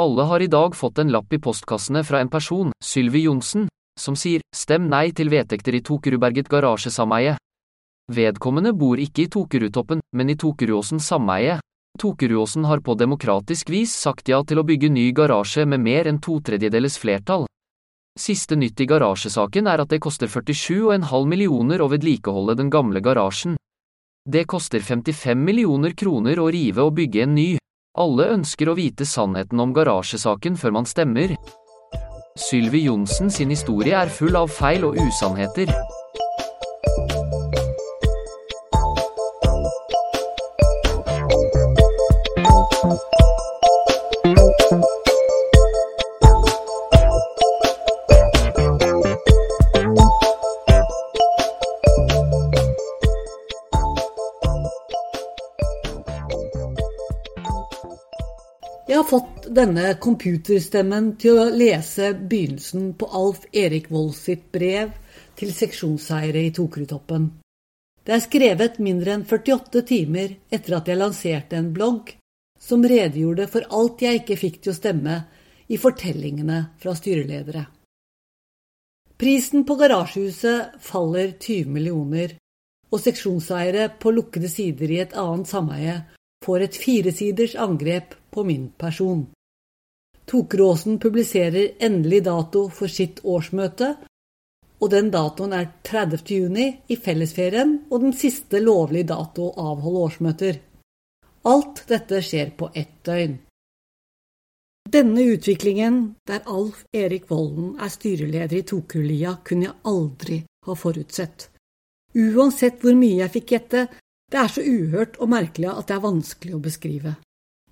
Alle 0.00 0.22
har 0.22 0.40
i 0.40 0.46
dag 0.46 0.76
fått 0.76 0.98
en 0.98 1.10
lapp 1.12 1.32
i 1.32 1.38
postkassene 1.38 2.00
fra 2.08 2.20
en 2.20 2.28
person, 2.32 2.70
Sylvi 2.84 3.20
Johnsen, 3.26 3.66
som 4.00 4.14
sier 4.16 4.40
stem 4.56 4.86
nei 4.88 5.10
til 5.12 5.28
vedtekter 5.28 5.76
i 5.76 5.82
Tokerudberget 5.84 6.48
garasjesameie. 6.48 7.34
Vedkommende 8.08 8.72
bor 8.72 9.02
ikke 9.02 9.26
i 9.26 9.28
Tokerudtoppen, 9.34 10.00
men 10.16 10.32
i 10.32 10.38
Tokerudåsen 10.40 11.04
sameie. 11.04 11.58
Tokerudåsen 12.00 12.64
har 12.64 12.80
på 12.80 12.96
demokratisk 12.96 13.68
vis 13.76 13.92
sagt 13.92 14.32
ja 14.32 14.40
til 14.40 14.62
å 14.62 14.64
bygge 14.64 14.88
ny 14.88 15.10
garasje 15.12 15.68
med 15.68 15.84
mer 15.84 16.08
enn 16.08 16.22
to 16.24 16.40
tredjedeles 16.40 16.96
flertall. 16.96 17.44
Siste 18.16 18.56
nytt 18.56 18.80
i 18.80 18.88
garasjesaken 18.88 19.68
er 19.68 19.84
at 19.84 19.92
det 19.92 20.00
koster 20.00 20.32
47,5 20.32 21.28
millioner 21.28 21.84
å 21.84 21.92
vedlikeholde 21.92 22.56
den 22.56 22.72
gamle 22.72 23.04
garasjen. 23.04 23.60
Det 24.24 24.48
koster 24.48 24.80
55 24.80 25.44
millioner 25.44 25.92
kroner 25.92 26.40
å 26.40 26.48
rive 26.48 26.88
og 26.88 26.96
bygge 26.96 27.28
en 27.28 27.36
ny. 27.36 27.50
Alle 27.98 28.28
ønsker 28.36 28.68
å 28.70 28.76
vite 28.78 29.02
sannheten 29.02 29.58
om 29.58 29.72
garasjesaken 29.74 30.54
før 30.54 30.76
man 30.76 30.86
stemmer. 30.86 31.32
Sylvi 32.38 32.84
Johnsen 32.84 33.32
sin 33.34 33.50
historie 33.50 33.96
er 33.98 34.12
full 34.14 34.38
av 34.38 34.52
feil 34.54 34.86
og 34.86 34.94
usannheter. 35.02 35.72
Har 59.00 59.04
fått 59.08 59.46
denne 59.56 59.94
computerstemmen 59.96 61.14
til 61.16 61.38
å 61.40 61.46
lese 61.56 62.10
begynnelsen 62.12 62.90
på 63.00 63.06
Alf 63.16 63.46
Erik 63.56 63.86
Vold 63.88 64.12
sitt 64.12 64.50
brev 64.52 64.90
til 65.40 65.54
seksjonseiere 65.56 66.42
i 66.44 66.50
Tokerudtoppen. 66.52 67.30
Det 68.04 68.12
er 68.12 68.20
skrevet 68.20 68.76
mindre 68.84 69.14
enn 69.16 69.24
48 69.24 69.84
timer 69.88 70.36
etter 70.52 70.76
at 70.76 70.92
jeg 70.92 71.00
lanserte 71.00 71.56
en 71.56 71.72
blogg 71.72 72.12
som 72.60 72.84
redegjorde 72.84 73.48
for 73.48 73.72
alt 73.72 74.04
jeg 74.04 74.20
ikke 74.20 74.38
fikk 74.42 74.60
til 74.60 74.74
å 74.74 74.78
stemme 74.82 75.16
i 75.72 75.80
fortellingene 75.80 76.60
fra 76.84 76.92
styreledere. 76.98 77.64
Prisen 79.16 79.64
på 79.64 79.80
garasjehuset 79.80 80.76
faller 80.84 81.38
20 81.38 81.72
millioner, 81.72 82.36
og 82.92 83.00
seksjonseiere 83.00 83.94
på 83.96 84.12
lukkede 84.12 84.52
sider 84.52 84.92
i 84.92 85.04
et 85.08 85.16
annet 85.16 85.48
sameie 85.48 86.00
får 86.44 86.66
et 86.66 86.76
firesiders 86.76 87.54
angrep 87.54 88.14
på 88.30 88.44
min 88.44 88.70
person. 88.78 89.26
Tokeråsen 90.30 90.98
publiserer 90.98 91.72
endelig 91.78 92.24
dato 92.24 92.68
for 92.68 92.88
sitt 92.88 93.20
årsmøte, 93.24 93.94
og 94.80 94.90
den 94.90 95.10
datoen 95.12 95.52
er 95.52 95.68
30. 95.84 96.22
juni 96.24 96.66
i 96.88 96.96
fellesferien 96.96 97.76
og 97.90 98.00
den 98.06 98.14
siste 98.16 98.62
lovlige 98.62 99.10
dato 99.10 99.50
å 99.50 99.70
avholde 99.72 100.04
årsmøter. 100.06 100.60
Alt 101.50 101.84
dette 101.88 102.20
skjer 102.24 102.52
på 102.56 102.70
ett 102.74 103.00
døgn. 103.04 103.38
Denne 104.90 105.22
utviklingen, 105.34 106.16
der 106.26 106.40
Alf 106.46 106.84
Erik 106.92 107.28
Volden 107.30 107.74
er 107.78 107.92
styreleder 107.92 108.56
i 108.58 108.66
Tokerlia, 108.66 109.36
kunne 109.44 109.68
jeg 109.68 109.76
aldri 109.86 110.38
ha 110.66 110.74
forutsett. 110.74 111.50
Uansett 112.16 112.80
hvor 112.82 112.96
mye 112.98 113.20
jeg 113.20 113.34
fikk 113.36 113.52
gjette, 113.54 113.84
det 114.30 114.38
er 114.38 114.52
så 114.52 114.62
uhørt 114.62 115.18
og 115.18 115.30
merkelig 115.32 115.70
at 115.72 115.88
det 115.88 115.96
er 115.96 116.04
vanskelig 116.04 116.56
å 116.56 116.62
beskrive. 116.62 117.14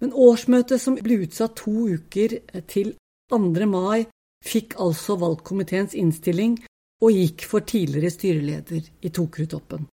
Men 0.02 0.14
årsmøtet 0.14 0.82
som 0.82 0.96
ble 0.98 1.20
utsatt 1.24 1.56
to 1.58 1.88
uker 1.94 2.38
til 2.70 2.94
2. 3.30 3.38
mai, 3.70 4.06
fikk 4.44 4.76
altså 4.82 5.18
valgkomiteens 5.18 5.94
innstilling 5.98 6.56
og 7.02 7.14
gikk 7.14 7.44
for 7.46 7.66
tidligere 7.66 8.10
styreleder 8.10 8.90
i 9.06 9.10
Tokerudtoppen. 9.14 9.86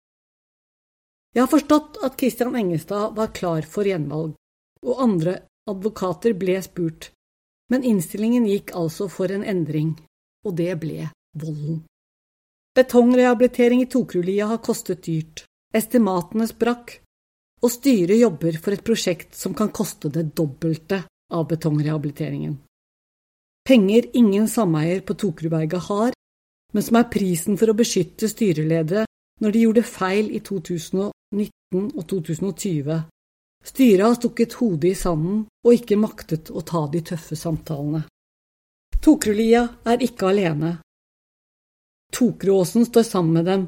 Jeg 1.32 1.42
har 1.42 1.50
forstått 1.50 2.03
at 2.04 2.19
Christian 2.20 2.56
Engestad 2.59 3.15
var 3.16 3.32
klar 3.34 3.66
for 3.66 3.88
gjenvalg, 3.88 4.34
og 4.84 5.00
andre 5.00 5.38
advokater 5.70 6.34
ble 6.38 6.59
spurt, 6.62 7.09
men 7.72 7.86
innstillingen 7.88 8.47
gikk 8.50 8.75
altså 8.76 9.09
for 9.09 9.32
en 9.32 9.47
endring, 9.47 9.94
og 10.44 10.59
det 10.59 10.75
ble 10.82 11.09
volden. 11.38 11.81
Betongrehabilitering 12.76 13.82
i 13.84 13.88
Tokerudlia 13.88 14.50
har 14.50 14.60
kostet 14.65 15.06
dyrt, 15.06 15.47
estimatene 15.77 16.47
sprakk, 16.50 16.99
og 17.62 17.71
styret 17.71 18.19
jobber 18.19 18.59
for 18.59 18.75
et 18.75 18.84
prosjekt 18.84 19.37
som 19.38 19.55
kan 19.55 19.71
koste 19.75 20.10
det 20.12 20.33
dobbelte 20.37 21.03
av 21.33 21.47
betongrehabiliteringen. 21.49 22.56
Penger 23.62 24.09
ingen 24.19 24.49
sameier 24.50 25.05
på 25.06 25.15
Tokerudberget 25.15 25.87
har, 25.87 26.12
men 26.72 26.83
som 26.83 26.99
er 26.99 27.10
prisen 27.12 27.59
for 27.60 27.71
å 27.71 27.78
beskytte 27.78 28.28
styreledere 28.31 29.06
når 29.43 29.55
de 29.55 29.65
gjorde 29.65 29.87
feil 29.87 30.31
i 30.34 30.41
2019 30.43 31.91
og 31.94 32.04
2020. 32.10 33.03
Styret 33.62 34.06
har 34.06 34.16
stukket 34.19 34.56
hodet 34.59 34.91
i 34.91 34.99
sanden 34.99 35.44
og 35.62 35.77
ikke 35.77 36.00
maktet 36.00 36.50
å 36.50 36.65
ta 36.66 36.89
de 36.91 37.04
tøffe 37.12 37.39
samtalene. 37.39 38.03
Tokerudlia 39.03 39.62
er 39.87 40.03
ikke 40.03 40.28
alene. 40.31 40.77
Tokerudåsen 42.12 42.87
står 42.87 43.06
sammen 43.06 43.39
med 43.39 43.47
dem, 43.47 43.62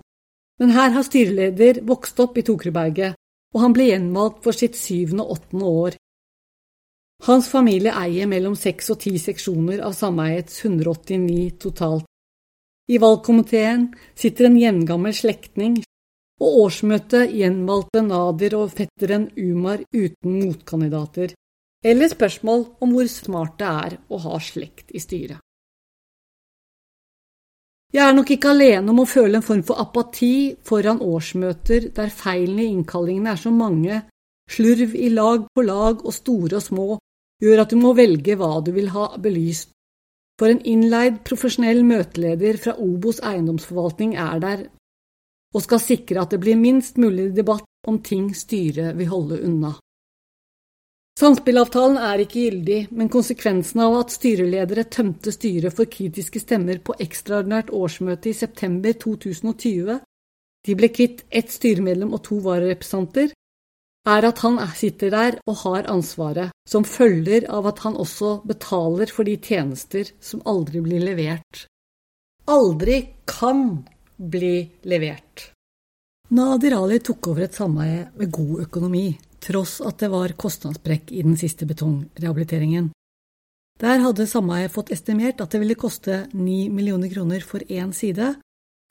men 0.61 0.73
her 0.75 0.95
har 0.95 1.07
styreleder 1.07 1.83
vokst 1.87 2.21
opp 2.23 2.39
i 2.39 2.45
Tokreberget, 2.47 3.19
og 3.55 3.63
han 3.63 3.75
ble 3.75 3.89
gjenvalgt 3.91 4.43
for 4.45 4.57
sitt 4.57 4.79
syvende 4.79 5.25
og 5.25 5.39
åttende 5.39 5.71
år. 5.85 5.97
Hans 7.25 7.49
familie 7.49 7.95
eier 7.97 8.29
mellom 8.29 8.57
seks 8.59 8.91
og 8.93 9.01
ti 9.05 9.15
seksjoner 9.23 9.81
av 9.87 9.95
sameiets 9.97 10.59
189 10.65 11.55
totalt. 11.63 12.09
I 12.91 12.99
valgkomiteen 13.01 13.87
sitter 14.19 14.51
en 14.51 14.59
gjengammel 14.61 15.15
slektning, 15.17 15.79
og 16.43 16.59
årsmøtet 16.67 17.33
gjenvalgte 17.33 18.03
Nadir 18.05 18.59
og 18.59 18.75
fetteren 18.77 19.31
Umar 19.39 19.81
uten 19.95 20.37
motkandidater, 20.43 21.33
eller 21.85 22.11
spørsmål 22.11 22.67
om 22.85 22.93
hvor 22.93 23.09
smart 23.09 23.57
det 23.63 23.71
er 23.71 23.97
å 24.11 24.21
ha 24.27 24.41
slekt 24.43 24.93
i 24.93 25.01
styret. 25.01 25.41
Jeg 27.95 28.03
er 28.03 28.15
nok 28.17 28.31
ikke 28.35 28.51
alene 28.51 28.91
om 28.91 29.05
å 29.05 29.07
føle 29.07 29.39
en 29.39 29.47
form 29.47 29.63
for 29.67 29.79
apati 29.79 30.57
foran 30.67 30.99
årsmøter 31.05 31.93
der 31.95 32.11
feilene 32.11 32.65
i 32.65 32.73
innkallingene 32.73 33.31
er 33.37 33.39
så 33.39 33.53
mange, 33.55 34.01
slurv 34.51 34.97
i 34.99 35.13
lag 35.15 35.45
på 35.55 35.63
lag 35.63 36.03
og 36.03 36.17
store 36.17 36.59
og 36.59 36.65
små 36.65 36.87
gjør 37.45 37.63
at 37.63 37.71
du 37.71 37.79
må 37.79 37.93
velge 37.95 38.35
hva 38.41 38.59
du 38.67 38.73
vil 38.75 38.91
ha 38.95 39.13
belyst. 39.23 39.71
For 40.41 40.51
en 40.51 40.65
innleid 40.67 41.21
profesjonell 41.27 41.85
møteleder 41.87 42.59
fra 42.59 42.75
Obos 42.83 43.21
eiendomsforvaltning 43.23 44.17
er 44.19 44.43
der 44.43 44.67
og 45.55 45.63
skal 45.63 45.79
sikre 45.79 46.25
at 46.25 46.35
det 46.35 46.41
blir 46.43 46.59
minst 46.59 46.99
mulig 46.99 47.29
debatt 47.37 47.69
om 47.87 48.01
ting 48.03 48.33
styret 48.35 48.99
vil 48.99 49.13
holde 49.13 49.39
unna. 49.47 49.77
Samspillavtalen 51.15 51.95
er 52.03 52.25
ikke 52.25 52.41
gyldig, 52.49 52.79
men 52.91 53.11
konsekvensen 53.13 53.85
av 53.85 54.01
at 54.01 54.15
styreledere 54.17 54.83
tømte 54.91 55.31
styret 55.31 55.77
for 55.77 55.87
kritiske 55.87 56.41
stemmer 56.43 56.81
på 56.83 56.97
ekstraordinært 57.05 57.71
årsmøte 57.71 58.33
i 58.33 58.35
september 58.35 58.97
2020, 58.99 60.01
de 60.65 60.75
ble 60.75 60.89
kvitt 60.91 61.23
ett 61.31 61.53
styremedlem 61.55 62.17
og 62.17 62.25
to 62.27 62.41
vararepresentanter, 62.43 63.31
er 64.05 64.27
at 64.27 64.43
han 64.45 64.59
sitter 64.77 65.13
der 65.15 65.37
og 65.47 65.61
har 65.63 65.87
ansvaret, 65.93 66.51
som 66.69 66.85
følger 66.85 67.47
av 67.53 67.69
at 67.71 67.85
han 67.87 67.95
også 67.97 68.41
betaler 68.49 69.13
for 69.15 69.25
de 69.29 69.37
tjenester 69.39 70.11
som 70.21 70.43
aldri 70.51 70.83
blir 70.85 71.05
levert. 71.05 71.67
Aldri 72.51 72.99
kan 73.29 73.85
bli 74.19 74.57
levert. 74.91 75.53
Nadir 76.35 76.75
Ali 76.75 76.99
tok 77.05 77.31
over 77.31 77.47
et 77.47 77.57
sameie 77.57 78.09
med 78.19 78.33
god 78.35 78.67
økonomi, 78.67 79.07
tross 79.45 79.81
at 79.85 80.01
det 80.01 80.11
var 80.13 80.35
kostnadssprekk 80.41 81.13
i 81.13 81.23
den 81.27 81.37
siste 81.41 81.67
betongrehabiliteringen. 81.69 82.91
Der 83.81 84.01
hadde 84.05 84.27
sameiet 84.31 84.73
fått 84.73 84.93
estimert 84.95 85.41
at 85.43 85.53
det 85.53 85.61
ville 85.63 85.79
koste 85.79 86.25
9 86.33 86.69
millioner 86.71 87.11
kroner 87.11 87.43
for 87.45 87.65
én 87.69 87.93
side, 87.93 88.35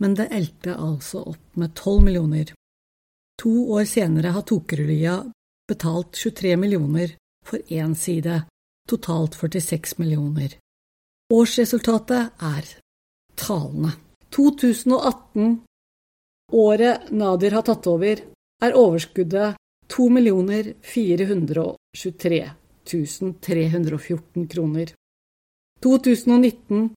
men 0.04 0.16
det 0.18 0.28
elte 0.36 0.76
altså 0.76 1.24
opp 1.34 1.58
med 1.60 1.74
12 1.74 2.04
millioner. 2.04 2.52
To 3.42 3.54
år 3.78 3.88
senere 3.90 4.34
har 4.36 4.46
Tokerudlia 4.46 5.22
betalt 5.70 6.20
23 6.20 6.58
millioner 6.60 7.16
for 7.46 7.64
én 7.72 7.96
side, 7.96 8.44
totalt 8.90 9.36
46 9.40 9.98
millioner. 9.98 10.58
Årsresultatet 11.34 12.44
er 12.44 12.68
talende. 13.40 13.96
2018, 14.34 15.62
året 16.52 17.12
Nadir 17.12 17.56
har 17.56 17.66
tatt 17.66 17.88
over, 17.88 18.20
er 18.64 18.78
overskuddet 18.78 19.56
2 19.94 20.10
423 20.82 22.52
314 23.42 24.48
kroner. 24.48 24.94
2019 25.84 26.90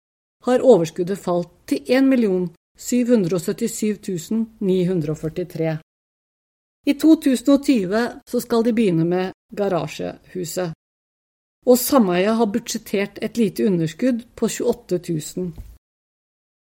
har 0.45 0.63
overskuddet 0.65 1.19
falt 1.19 1.51
til 1.67 1.83
1 1.87 2.49
777 2.79 4.31
943. 4.59 5.79
I 6.87 6.95
2020 6.95 8.09
så 8.31 8.41
skal 8.41 8.65
de 8.65 8.73
begynne 8.73 9.05
med 9.05 9.33
garasjehuset. 9.53 10.73
og 11.67 11.79
sameiet 11.79 12.37
har 12.39 12.47
budsjettert 12.47 13.19
et 13.23 13.37
lite 13.37 13.67
underskudd 13.67 14.23
på 14.35 14.47
28 14.47 15.01
000. 15.37 15.53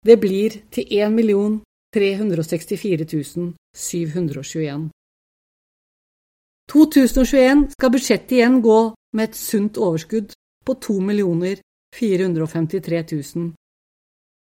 Det 0.06 0.20
blir 0.20 0.50
til 0.72 0.86
1 0.90 1.62
364 1.94 3.54
721. 3.76 4.90
2021 6.72 7.68
skal 7.76 7.92
budsjettet 7.94 8.32
igjen 8.38 8.62
gå 8.62 8.80
med 9.16 9.30
et 9.30 9.38
sunt 9.38 9.78
overskudd 9.78 10.34
på 10.66 10.74
2 10.88 11.00
453 11.96 13.04
000. 13.12 13.54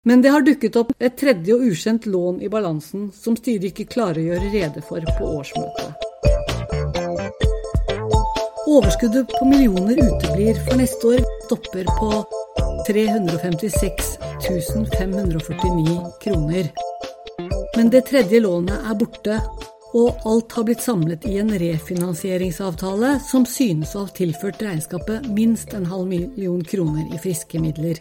Men 0.06 0.22
det 0.22 0.30
har 0.34 0.42
dukket 0.42 0.76
opp 0.80 0.94
et 0.98 1.18
tredje 1.18 1.54
og 1.54 1.66
ukjent 1.68 2.06
lån 2.06 2.40
i 2.42 2.50
balansen 2.50 3.12
som 3.14 3.36
styret 3.38 3.70
ikke 3.70 3.92
klarer 3.92 4.22
å 4.22 4.28
gjøre 4.32 4.54
rede 4.54 4.82
for 4.82 5.06
på 5.18 5.34
årsmøtet. 5.42 6.08
Overskuddet 8.72 9.34
på 9.36 9.46
millioner 9.46 10.00
uteblir, 10.00 10.56
for 10.66 10.80
neste 10.80 11.08
år 11.12 11.22
stopper 11.46 11.90
på 12.00 12.10
356 12.88 14.14
549 14.98 15.98
kroner. 16.24 16.72
Men 17.78 17.92
det 17.92 18.06
tredje 18.08 18.40
lånet 18.40 18.88
er 18.88 18.98
borte, 18.98 19.42
og 19.98 20.24
alt 20.28 20.54
har 20.56 20.66
blitt 20.68 20.84
samlet 20.84 21.26
i 21.28 21.38
en 21.42 21.52
refinansieringsavtale 21.60 23.16
som 23.26 23.46
synes 23.50 23.94
å 23.96 24.06
ha 24.06 24.16
tilført 24.16 24.62
regnskapet 24.64 25.28
minst 25.36 25.74
en 25.76 25.88
halv 25.92 26.08
million 26.08 26.64
kroner 26.64 27.12
i 27.12 27.20
friske 27.22 27.60
midler. 27.60 28.00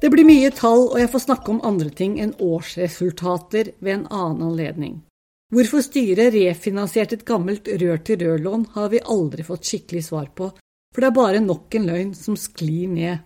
Det 0.00 0.10
blir 0.12 0.28
mye 0.28 0.50
tall, 0.52 0.90
og 0.90 0.98
jeg 1.00 1.10
får 1.12 1.24
snakke 1.24 1.50
om 1.54 1.62
andre 1.64 1.88
ting 1.88 2.18
enn 2.20 2.34
årsresultater 2.42 3.72
ved 3.80 3.94
en 3.94 4.08
annen 4.12 4.50
anledning. 4.50 4.98
Hvorfor 5.54 5.80
styret 5.80 6.34
refinansierte 6.34 7.16
et 7.16 7.24
gammelt 7.26 7.68
rør-til-rør-lån, 7.70 8.66
har 8.74 8.90
vi 8.92 9.00
aldri 9.00 9.46
fått 9.46 9.64
skikkelig 9.64 10.04
svar 10.10 10.28
på, 10.36 10.50
for 10.92 11.00
det 11.00 11.08
er 11.08 11.16
bare 11.16 11.40
nok 11.40 11.74
en 11.78 11.88
løgn 11.88 12.12
som 12.18 12.36
sklir 12.36 12.92
ned 12.92 13.24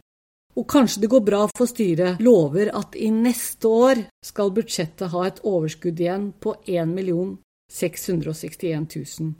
og 0.61 0.67
kanskje 0.69 1.01
det 1.01 1.09
går 1.09 1.23
bra 1.25 1.45
for 1.57 1.69
styret, 1.71 2.21
lover 2.21 2.69
at 2.77 2.97
i 2.97 3.09
neste 3.11 3.69
år 3.69 4.03
skal 4.25 4.53
budsjettet 4.53 5.09
ha 5.09 5.23
et 5.27 5.39
overskudd 5.49 6.01
igjen 6.01 6.27
på 6.37 6.53
1 6.69 6.91
661 7.73 8.97
000. 9.21 9.31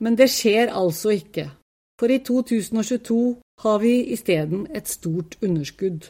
Men 0.00 0.16
det 0.16 0.30
skjer 0.32 0.72
altså 0.72 1.12
ikke, 1.12 1.50
for 2.00 2.08
i 2.08 2.22
2022 2.24 3.18
har 3.60 3.78
vi 3.82 3.92
isteden 4.14 4.64
et 4.72 4.88
stort 4.88 5.36
underskudd. 5.42 6.08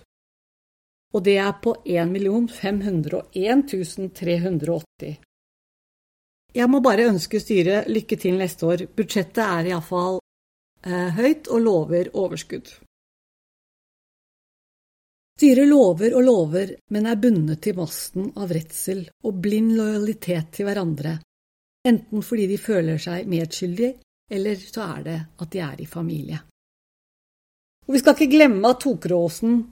Og 1.10 1.24
det 1.26 1.36
er 1.42 1.56
på 1.62 1.74
1 1.84 2.14
501 2.50 4.12
380. 4.14 5.16
Jeg 6.54 6.70
må 6.70 6.80
bare 6.80 7.08
ønske 7.10 7.40
styret 7.40 7.90
lykke 7.90 8.16
til 8.16 8.38
neste 8.38 8.66
år. 8.66 8.86
Budsjettet 8.94 9.42
er 9.42 9.72
iallfall 9.72 10.20
eh, 10.86 11.10
høyt 11.18 11.50
og 11.50 11.60
lover 11.66 12.14
overskudd. 12.14 12.70
Styret 15.40 15.70
lover 15.70 16.12
og 16.18 16.20
lover, 16.20 16.74
men 16.92 17.06
er 17.08 17.16
bundet 17.16 17.62
til 17.64 17.72
masten 17.78 18.26
av 18.36 18.50
redsel 18.52 19.08
og 19.24 19.38
blind 19.40 19.72
lojalitet 19.72 20.50
til 20.52 20.68
hverandre, 20.68 21.16
enten 21.88 22.20
fordi 22.20 22.44
de 22.50 22.58
føler 22.60 23.00
seg 23.00 23.24
medskyldige, 23.24 23.96
eller 24.36 24.60
så 24.60 24.84
er 24.98 25.00
det 25.06 25.16
at 25.40 25.48
de 25.54 25.62
er 25.64 25.80
i 25.80 25.86
familie. 25.88 26.36
Og 27.88 27.96
Vi 27.96 28.00
skal 28.02 28.12
ikke 28.18 28.36
glemme 28.36 28.68
at 28.68 28.84
Tokeråsen, 28.84 29.64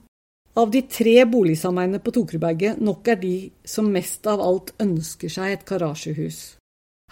av 0.57 0.73
de 0.73 0.81
tre 0.89 1.29
boligsameiene 1.29 2.01
på 2.01 2.17
Tokerudberget, 2.17 2.81
nok 2.81 3.05
er 3.13 3.21
de 3.21 3.53
som 3.61 3.93
mest 3.93 4.25
av 4.25 4.41
alt 4.41 4.73
ønsker 4.81 5.29
seg 5.29 5.53
et 5.53 5.69
garasjehus. 5.69 6.57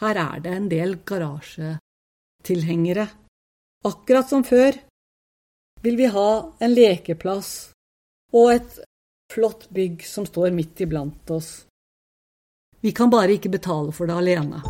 Her 0.01 0.17
er 0.25 0.41
det 0.41 0.57
en 0.57 0.65
del 0.73 1.05
garasjetilhengere. 1.05 3.05
Akkurat 3.85 4.25
som 4.33 4.41
før 4.41 4.81
vil 5.85 5.93
vi 6.01 6.09
ha 6.09 6.29
en 6.57 6.73
lekeplass 6.73 7.76
og 8.33 8.53
et 8.53 8.79
flott 9.33 9.69
bygg 9.69 10.03
som 10.07 10.25
står 10.25 10.51
midt 10.55 10.81
iblant 10.81 11.31
oss. 11.31 11.65
Vi 12.81 12.91
kan 12.91 13.09
bare 13.09 13.35
ikke 13.37 13.49
betale 13.49 13.91
for 13.91 14.07
det 14.07 14.17
alene. 14.17 14.61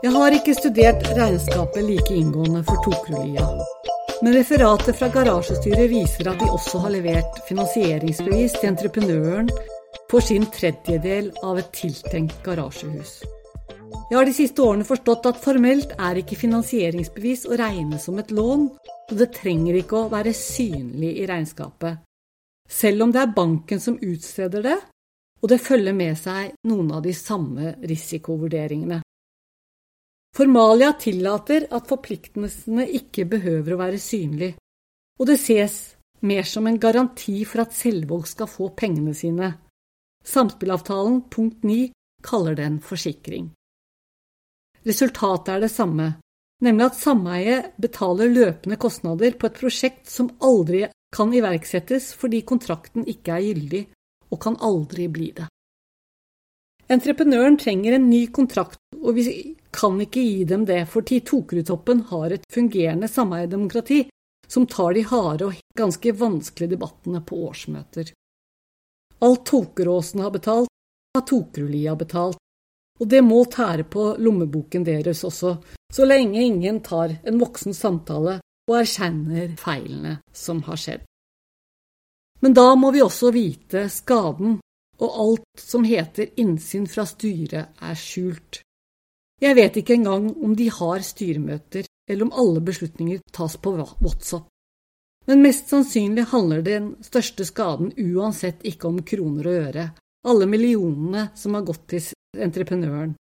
Jeg 0.00 0.12
har 0.16 0.34
ikke 0.34 0.54
studert 0.56 1.04
regnskapet 1.16 1.84
like 1.84 2.14
inngående 2.16 2.64
for 2.64 2.80
Tokrulia. 2.84 3.46
men 4.22 4.34
referatet 4.36 4.96
fra 4.98 5.08
garasjestyret 5.08 5.88
viser 5.88 6.28
at 6.28 6.40
de 6.40 6.48
også 6.52 6.78
har 6.84 6.92
levert 6.92 7.38
finansieringsbevis 7.48 8.58
til 8.58 8.68
entreprenøren 8.68 9.48
for 10.10 10.20
sin 10.20 10.44
tredjedel 10.52 11.30
av 11.42 11.60
et 11.62 11.70
tiltenkt 11.72 12.42
garasjehus. 12.44 13.20
Jeg 13.90 14.16
har 14.18 14.26
de 14.26 14.34
siste 14.34 14.62
årene 14.62 14.86
forstått 14.86 15.26
at 15.30 15.40
formelt 15.42 15.92
er 15.98 16.20
ikke 16.20 16.38
finansieringsbevis 16.38 17.44
å 17.50 17.58
regne 17.58 17.98
som 18.02 18.18
et 18.22 18.30
lån, 18.34 18.64
og 19.10 19.18
det 19.18 19.30
trenger 19.36 19.80
ikke 19.80 19.98
å 19.98 20.08
være 20.12 20.34
synlig 20.36 21.12
i 21.22 21.26
regnskapet. 21.30 22.00
Selv 22.70 23.06
om 23.06 23.12
det 23.14 23.22
er 23.22 23.34
banken 23.34 23.82
som 23.82 23.98
utsteder 23.98 24.66
det, 24.66 24.78
og 25.40 25.48
det 25.50 25.60
følger 25.62 25.96
med 25.96 26.18
seg 26.20 26.52
noen 26.68 26.90
av 26.94 27.02
de 27.06 27.14
samme 27.16 27.74
risikovurderingene. 27.82 29.00
Formalia 30.36 30.92
tillater 31.00 31.66
at 31.74 31.88
forpliktelsene 31.90 32.86
ikke 33.00 33.26
behøver 33.30 33.74
å 33.74 33.80
være 33.80 33.98
synlig, 34.02 34.52
og 35.18 35.26
det 35.26 35.40
ses 35.42 35.80
mer 36.26 36.46
som 36.46 36.68
en 36.68 36.78
garanti 36.78 37.40
for 37.48 37.64
at 37.64 37.74
Selvåg 37.74 38.28
skal 38.28 38.50
få 38.50 38.70
pengene 38.76 39.14
sine. 39.16 39.54
Samspillavtalen 40.26 41.24
punkt 41.32 41.64
9 41.64 41.88
kaller 42.22 42.54
det 42.54 42.68
en 42.68 42.78
forsikring. 42.84 43.50
Resultatet 44.86 45.52
er 45.54 45.64
det 45.64 45.72
samme, 45.72 46.06
nemlig 46.64 46.86
at 46.88 46.98
sameiet 47.00 47.72
betaler 47.80 48.32
løpende 48.32 48.78
kostnader 48.80 49.36
på 49.36 49.50
et 49.50 49.58
prosjekt 49.60 50.08
som 50.08 50.30
aldri 50.40 50.86
kan 51.14 51.32
iverksettes 51.34 52.12
fordi 52.16 52.42
kontrakten 52.48 53.04
ikke 53.08 53.36
er 53.36 53.46
gyldig, 53.48 53.82
og 54.30 54.40
kan 54.40 54.56
aldri 54.62 55.08
bli 55.10 55.32
det. 55.36 55.48
Entreprenøren 56.90 57.58
trenger 57.58 57.94
en 57.96 58.08
ny 58.10 58.24
kontrakt, 58.34 58.80
og 58.98 59.14
vi 59.14 59.24
kan 59.74 60.00
ikke 60.02 60.22
gi 60.22 60.44
dem 60.48 60.64
det, 60.66 60.84
fordi 60.90 61.20
Tokerudtoppen 61.26 62.02
har 62.10 62.34
et 62.34 62.46
fungerende 62.50 63.08
sameiedemokrati 63.10 64.04
som 64.50 64.66
tar 64.66 64.96
de 64.96 65.04
harde 65.06 65.46
og 65.46 65.60
ganske 65.78 66.12
vanskelige 66.18 66.74
debattene 66.74 67.22
på 67.22 67.38
årsmøter. 67.46 68.10
Alt 69.22 69.44
Tokeråsen 69.46 70.24
har 70.24 70.34
betalt, 70.34 70.72
har 71.14 71.26
Tokerudlia 71.26 71.94
betalt, 71.98 72.40
og 73.00 73.08
det 73.08 73.22
må 73.24 73.42
tære 73.48 73.86
på 73.88 74.14
lommeboken 74.20 74.84
deres 74.84 75.24
også, 75.24 75.56
så 75.92 76.06
lenge 76.06 76.42
ingen 76.44 76.80
tar 76.84 77.16
en 77.24 77.40
voksen 77.40 77.74
samtale 77.74 78.38
og 78.68 78.76
erkjenner 78.76 79.54
feilene 79.58 80.18
som 80.36 80.60
har 80.68 80.78
skjedd. 80.78 81.06
Men 82.40 82.56
da 82.56 82.74
må 82.76 82.92
vi 82.92 83.02
også 83.04 83.32
vite 83.34 83.86
skaden, 83.92 84.58
og 85.00 85.16
alt 85.24 85.60
som 85.60 85.84
heter 85.84 86.34
innsyn 86.40 86.86
fra 86.88 87.06
styret 87.08 87.80
er 87.80 87.96
skjult. 87.96 88.60
Jeg 89.40 89.56
vet 89.56 89.80
ikke 89.80 89.96
engang 89.96 90.28
om 90.44 90.54
de 90.56 90.68
har 90.72 91.04
styremøter, 91.04 91.88
eller 92.10 92.28
om 92.28 92.34
alle 92.36 92.60
beslutninger 92.64 93.22
tas 93.32 93.56
på 93.56 93.72
WhatsApp. 93.78 94.48
Men 95.28 95.44
mest 95.44 95.68
sannsynlig 95.72 96.26
handler 96.32 96.62
den 96.64 96.94
største 97.04 97.44
skaden 97.48 97.92
uansett 97.96 98.64
ikke 98.66 98.88
om 98.88 99.02
kroner 99.06 99.48
og 99.48 99.58
øre, 99.68 99.84
alle 100.28 100.48
millionene 100.48 101.28
som 101.38 101.56
har 101.56 101.64
gått 101.68 101.86
til 101.92 102.02
entreprenøren. 102.36 103.14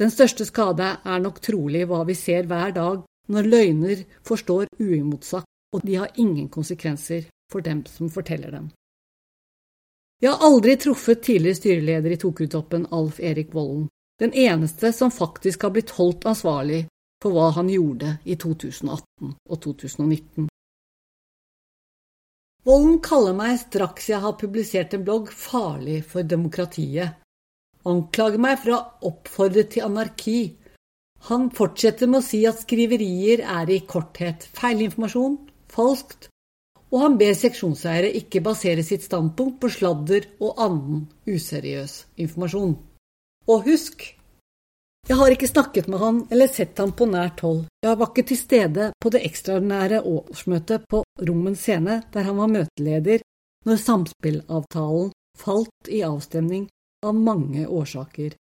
Den 0.00 0.10
største 0.10 0.46
skade 0.48 0.86
er 1.04 1.20
nok 1.20 1.40
trolig 1.44 1.84
hva 1.88 2.04
vi 2.08 2.16
ser 2.16 2.46
hver 2.48 2.72
dag 2.76 3.02
når 3.30 3.48
løgner 3.52 4.04
forstår 4.26 4.70
uimotsagt, 4.80 5.46
og 5.74 5.84
de 5.86 5.98
har 6.00 6.14
ingen 6.18 6.48
konsekvenser 6.48 7.28
for 7.52 7.60
dem 7.60 7.84
som 7.86 8.10
forteller 8.10 8.50
dem. 8.50 8.70
Jeg 10.20 10.32
har 10.32 10.44
aldri 10.44 10.76
truffet 10.76 11.22
tidligere 11.24 11.56
styreleder 11.56 12.14
i 12.14 12.18
Tokutoppen, 12.20 12.86
Alf 12.92 13.20
Erik 13.20 13.54
Vollen, 13.54 13.88
den 14.20 14.34
eneste 14.36 14.92
som 14.92 15.12
faktisk 15.12 15.62
har 15.62 15.72
blitt 15.72 15.94
holdt 15.96 16.26
ansvarlig 16.28 16.82
for 17.22 17.32
hva 17.32 17.50
han 17.56 17.70
gjorde 17.72 18.16
i 18.24 18.36
2018 18.36 19.30
og 19.32 19.62
2019. 19.64 20.48
Vollen 22.68 22.98
kaller 23.00 23.36
meg 23.36 23.56
straks 23.62 24.10
jeg 24.10 24.20
har 24.20 24.36
publisert 24.40 24.92
en 24.92 25.04
blogg 25.06 25.30
farlig 25.32 26.02
for 26.04 26.26
demokratiet, 26.28 27.19
anklager 27.88 28.40
meg 28.42 28.58
for 28.60 28.72
å 28.72 28.78
ha 28.78 29.10
oppfordret 29.10 29.72
til 29.74 29.86
anarki. 29.86 30.40
Han 31.28 31.48
fortsetter 31.54 32.08
med 32.08 32.22
å 32.22 32.26
si 32.26 32.42
at 32.48 32.62
skriverier 32.62 33.42
er 33.44 33.72
i 33.72 33.80
korthet 33.88 34.46
feilinformasjon, 34.56 35.36
falskt, 35.70 36.30
og 36.90 37.02
han 37.04 37.18
ber 37.20 37.36
seksjonseiere 37.38 38.10
ikke 38.18 38.42
basere 38.42 38.82
sitt 38.86 39.04
standpunkt 39.06 39.60
på 39.62 39.70
sladder 39.70 40.26
og 40.42 40.62
annen 40.64 41.04
useriøs 41.28 42.00
informasjon. 42.24 42.72
Og 43.50 43.68
husk, 43.68 44.08
jeg 45.08 45.16
har 45.16 45.32
ikke 45.32 45.48
snakket 45.48 45.86
med 45.90 46.02
han 46.02 46.18
eller 46.30 46.50
sett 46.50 46.78
han 46.78 46.92
på 46.96 47.06
nært 47.08 47.40
hold, 47.46 47.62
jeg 47.84 48.00
var 48.00 48.10
ikke 48.10 48.26
til 48.30 48.40
stede 48.40 48.90
på 49.00 49.12
det 49.14 49.22
ekstraordinære 49.28 50.02
årsmøtet 50.06 50.84
på 50.90 51.04
Rommen 51.28 51.56
scene 51.56 52.02
der 52.12 52.26
han 52.28 52.36
var 52.40 52.52
møteleder 52.52 53.24
når 53.68 53.80
samspillavtalen 53.80 55.10
falt 55.40 55.88
i 55.88 56.02
avstemning 56.04 56.66
av 57.06 57.14
mange 57.14 57.66
årsaker. 57.66 58.36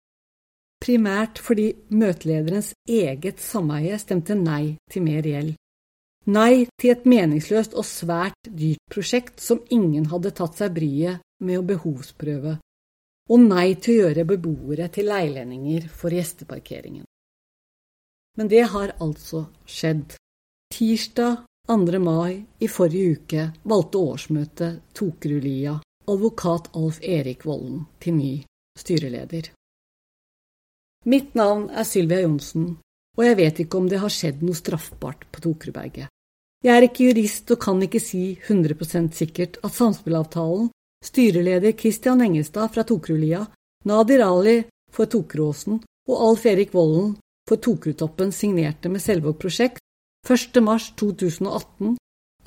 primært 0.84 1.38
fordi 1.40 1.70
møtelederens 1.96 2.74
eget 2.84 3.38
sameie 3.40 3.96
stemte 3.98 4.34
nei 4.36 4.76
til 4.92 5.02
mer 5.06 5.24
gjeld. 5.24 5.54
Nei 6.26 6.66
til 6.80 6.90
et 6.92 7.06
meningsløst 7.08 7.72
og 7.72 7.86
svært 7.88 8.50
dyrt 8.50 8.82
prosjekt 8.92 9.40
som 9.40 9.62
ingen 9.70 10.10
hadde 10.12 10.34
tatt 10.36 10.60
seg 10.60 10.74
bryet 10.76 11.24
med 11.40 11.58
å 11.58 11.64
behovsprøve, 11.70 12.58
og 13.30 13.40
nei 13.40 13.74
til 13.80 13.94
å 13.94 13.98
gjøre 14.02 14.26
beboere 14.28 14.90
til 14.92 15.08
leilendinger 15.08 15.88
for 15.88 16.12
gjesteparkeringen. 16.12 17.04
Men 18.36 18.48
det 18.52 18.64
har 18.74 18.92
altså 19.00 19.46
skjedd. 19.64 20.18
Tirsdag 20.74 21.44
2. 21.70 21.98
mai 22.02 22.44
i 22.60 22.68
forrige 22.68 23.16
uke 23.16 23.48
valgte 23.64 24.04
årsmøtet 24.04 24.80
Tokerulia 24.92 25.78
advokat 26.10 26.70
Alf 26.76 27.00
Erik 27.02 27.44
Volden 27.46 27.84
til 28.00 28.16
ny 28.16 28.32
styreleder. 28.78 29.50
Mitt 31.04 31.34
navn 31.36 31.68
er 31.70 31.84
Sylvia 31.84 32.22
Johnsen, 32.24 32.76
og 33.16 33.24
jeg 33.24 33.36
vet 33.38 33.60
ikke 33.64 33.78
om 33.78 33.88
det 33.90 34.00
har 34.02 34.12
skjedd 34.12 34.42
noe 34.42 34.56
straffbart 34.56 35.26
på 35.30 35.42
Tokerudberget. 35.44 36.08
Jeg 36.64 36.72
er 36.72 36.86
ikke 36.86 37.10
jurist 37.10 37.50
og 37.52 37.60
kan 37.60 37.82
ikke 37.84 38.00
si 38.00 38.38
100% 38.40 39.12
sikkert 39.12 39.58
at 39.62 39.76
samspillavtalen 39.76 40.70
styreleder 41.04 41.76
Christian 41.76 42.22
Engestad 42.24 42.72
fra 42.72 42.86
Tokerudlia, 42.88 43.42
Nadir 43.84 44.24
Ali 44.24 44.62
for 44.90 45.10
Tokeråsen 45.10 45.82
og 46.08 46.22
Alf 46.28 46.46
Erik 46.48 46.72
Volden 46.72 47.12
for 47.48 47.60
Tokerudtoppen 47.60 48.32
signerte 48.32 48.88
med 48.88 49.04
Selvåg 49.04 49.36
prosjekt 49.42 49.82
1.3.2018 50.24 51.96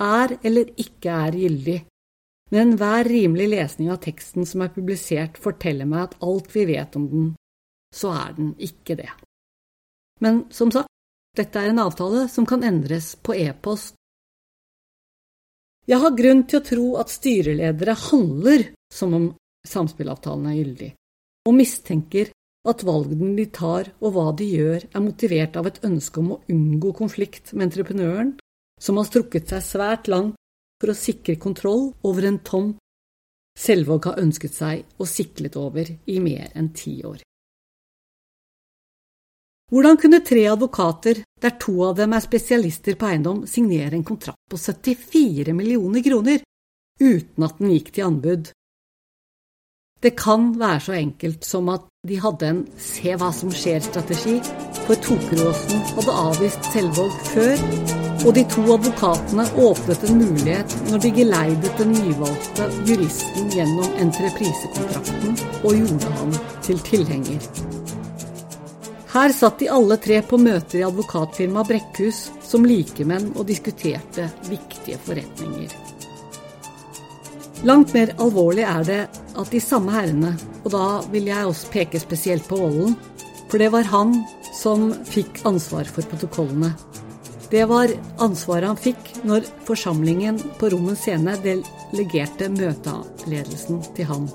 er 0.01 0.33
eller 0.41 0.71
ikke 0.81 1.13
er 1.13 1.37
gyldig, 1.37 1.77
men 2.49 2.61
enhver 2.61 3.07
rimelig 3.07 3.49
lesning 3.51 3.91
av 3.91 3.99
teksten 4.03 4.45
som 4.47 4.63
er 4.63 4.71
publisert, 4.71 5.39
forteller 5.41 5.87
meg 5.89 6.05
at 6.05 6.19
alt 6.23 6.53
vi 6.55 6.63
vet 6.69 6.95
om 6.95 7.07
den, 7.11 7.25
så 7.93 8.13
er 8.15 8.37
den 8.37 8.53
ikke 8.63 8.95
det. 8.99 9.09
Men 10.23 10.45
som 10.53 10.71
sagt, 10.71 10.91
dette 11.37 11.59
er 11.59 11.71
en 11.71 11.83
avtale 11.83 12.25
som 12.31 12.47
kan 12.49 12.63
endres 12.65 13.13
på 13.21 13.35
e-post. 13.37 13.93
Jeg 15.87 16.01
har 16.03 16.15
grunn 16.17 16.41
til 16.47 16.59
å 16.59 16.67
tro 16.67 16.87
at 17.01 17.11
styreledere 17.13 17.95
handler 18.07 18.65
som 18.91 19.13
om 19.15 19.27
samspillavtalen 19.67 20.49
er 20.49 20.57
gyldig, 20.57 20.89
og 21.47 21.55
mistenker 21.55 22.31
at 22.67 22.83
valgene 22.87 23.35
de 23.37 23.45
tar 23.53 23.91
og 24.01 24.15
hva 24.15 24.31
de 24.35 24.47
gjør, 24.49 24.87
er 24.91 25.03
motivert 25.03 25.55
av 25.59 25.69
et 25.69 25.79
ønske 25.87 26.19
om 26.19 26.33
å 26.35 26.41
unngå 26.51 26.91
konflikt 26.97 27.53
med 27.53 27.69
entreprenøren, 27.69 28.33
som 28.81 28.99
har 28.99 29.07
strukket 29.07 29.53
seg 29.53 29.63
svært 29.63 30.11
langt 30.11 30.35
for 30.77 30.93
å 30.93 30.97
sikre 30.97 31.37
kontroll 31.41 31.89
over 32.07 32.27
en 32.29 32.41
tomt 32.45 32.77
Selvåg 33.57 34.05
har 34.05 34.19
ønsket 34.21 34.53
seg 34.53 34.99
og 35.01 35.09
siklet 35.09 35.55
over 35.57 35.89
i 35.89 36.19
mer 36.21 36.51
enn 36.53 36.69
ti 36.77 36.99
år. 37.01 37.23
Hvordan 39.73 39.97
kunne 39.99 40.21
tre 40.23 40.45
advokater, 40.47 41.23
der 41.41 41.55
to 41.59 41.73
av 41.89 41.97
dem 41.97 42.13
er 42.15 42.23
spesialister 42.23 42.95
på 42.95 43.09
eiendom, 43.09 43.41
signere 43.49 43.97
en 43.97 44.05
kontrakt 44.07 44.39
på 44.47 44.59
74 44.61 45.55
millioner 45.57 46.05
kroner 46.05 46.45
uten 47.01 47.47
at 47.47 47.57
den 47.59 47.73
gikk 47.73 47.91
til 47.97 48.07
anbud? 48.07 48.53
Det 49.99 50.13
kan 50.15 50.53
være 50.61 50.83
så 50.85 50.95
enkelt 50.95 51.43
som 51.43 51.73
at 51.73 51.89
de 52.07 52.15
hadde 52.23 52.47
en 52.47 52.59
se 52.79 53.15
hva 53.19 53.27
som 53.35 53.51
skjer-strategi, 53.51 54.37
for 54.85 54.99
Tokeråsen 55.03 55.81
hadde 55.97 56.13
avvist 56.21 56.69
selvvalg 56.71 57.15
før, 57.33 57.63
og 58.23 58.29
de 58.37 58.43
to 58.53 58.63
advokatene 58.77 59.45
åpnet 59.61 60.05
en 60.07 60.21
mulighet 60.21 60.75
når 60.87 61.03
de 61.03 61.11
geleidet 61.17 61.81
den 61.81 61.91
nyvalgte 61.97 62.69
juristen 62.87 63.51
gjennom 63.53 63.99
entreprisekontrakten 64.05 65.35
og 65.63 65.75
gjorde 65.81 66.13
ham 66.21 66.33
til 66.65 66.79
tilhenger. 66.87 67.51
Her 69.11 69.35
satt 69.35 69.59
de 69.59 69.69
alle 69.73 69.99
tre 69.99 70.21
på 70.23 70.39
møter 70.39 70.81
i 70.81 70.87
advokatfirmaet 70.87 71.71
Brekkhus 71.73 72.23
som 72.47 72.65
likemenn 72.67 73.33
og 73.35 73.47
diskuterte 73.51 74.29
viktige 74.47 74.99
forretninger. 75.03 75.75
Langt 77.67 77.95
mer 77.97 78.13
alvorlig 78.21 78.63
er 78.69 78.83
det 78.87 79.01
at 79.37 79.51
de 79.53 79.61
samme 79.61 79.93
herrene, 79.93 80.33
og 80.63 80.71
da 80.73 80.85
vil 81.13 81.29
jeg 81.29 81.47
også 81.47 81.71
peke 81.73 82.01
spesielt 82.01 82.47
på 82.49 82.59
Volden, 82.59 82.97
for 83.47 83.61
det 83.61 83.71
var 83.71 83.87
han 83.91 84.15
som 84.57 84.89
fikk 85.07 85.43
ansvar 85.47 85.87
for 85.89 86.07
protokollene. 86.11 86.73
Det 87.51 87.63
var 87.69 87.91
ansvaret 88.19 88.67
han 88.67 88.79
fikk 88.79 89.13
når 89.27 89.45
forsamlingen 89.67 90.39
på 90.59 90.71
Rommens 90.73 91.05
scene 91.05 91.37
delegerte 91.45 92.49
møteledelsen 92.51 93.79
til 93.95 94.09
han. 94.09 94.27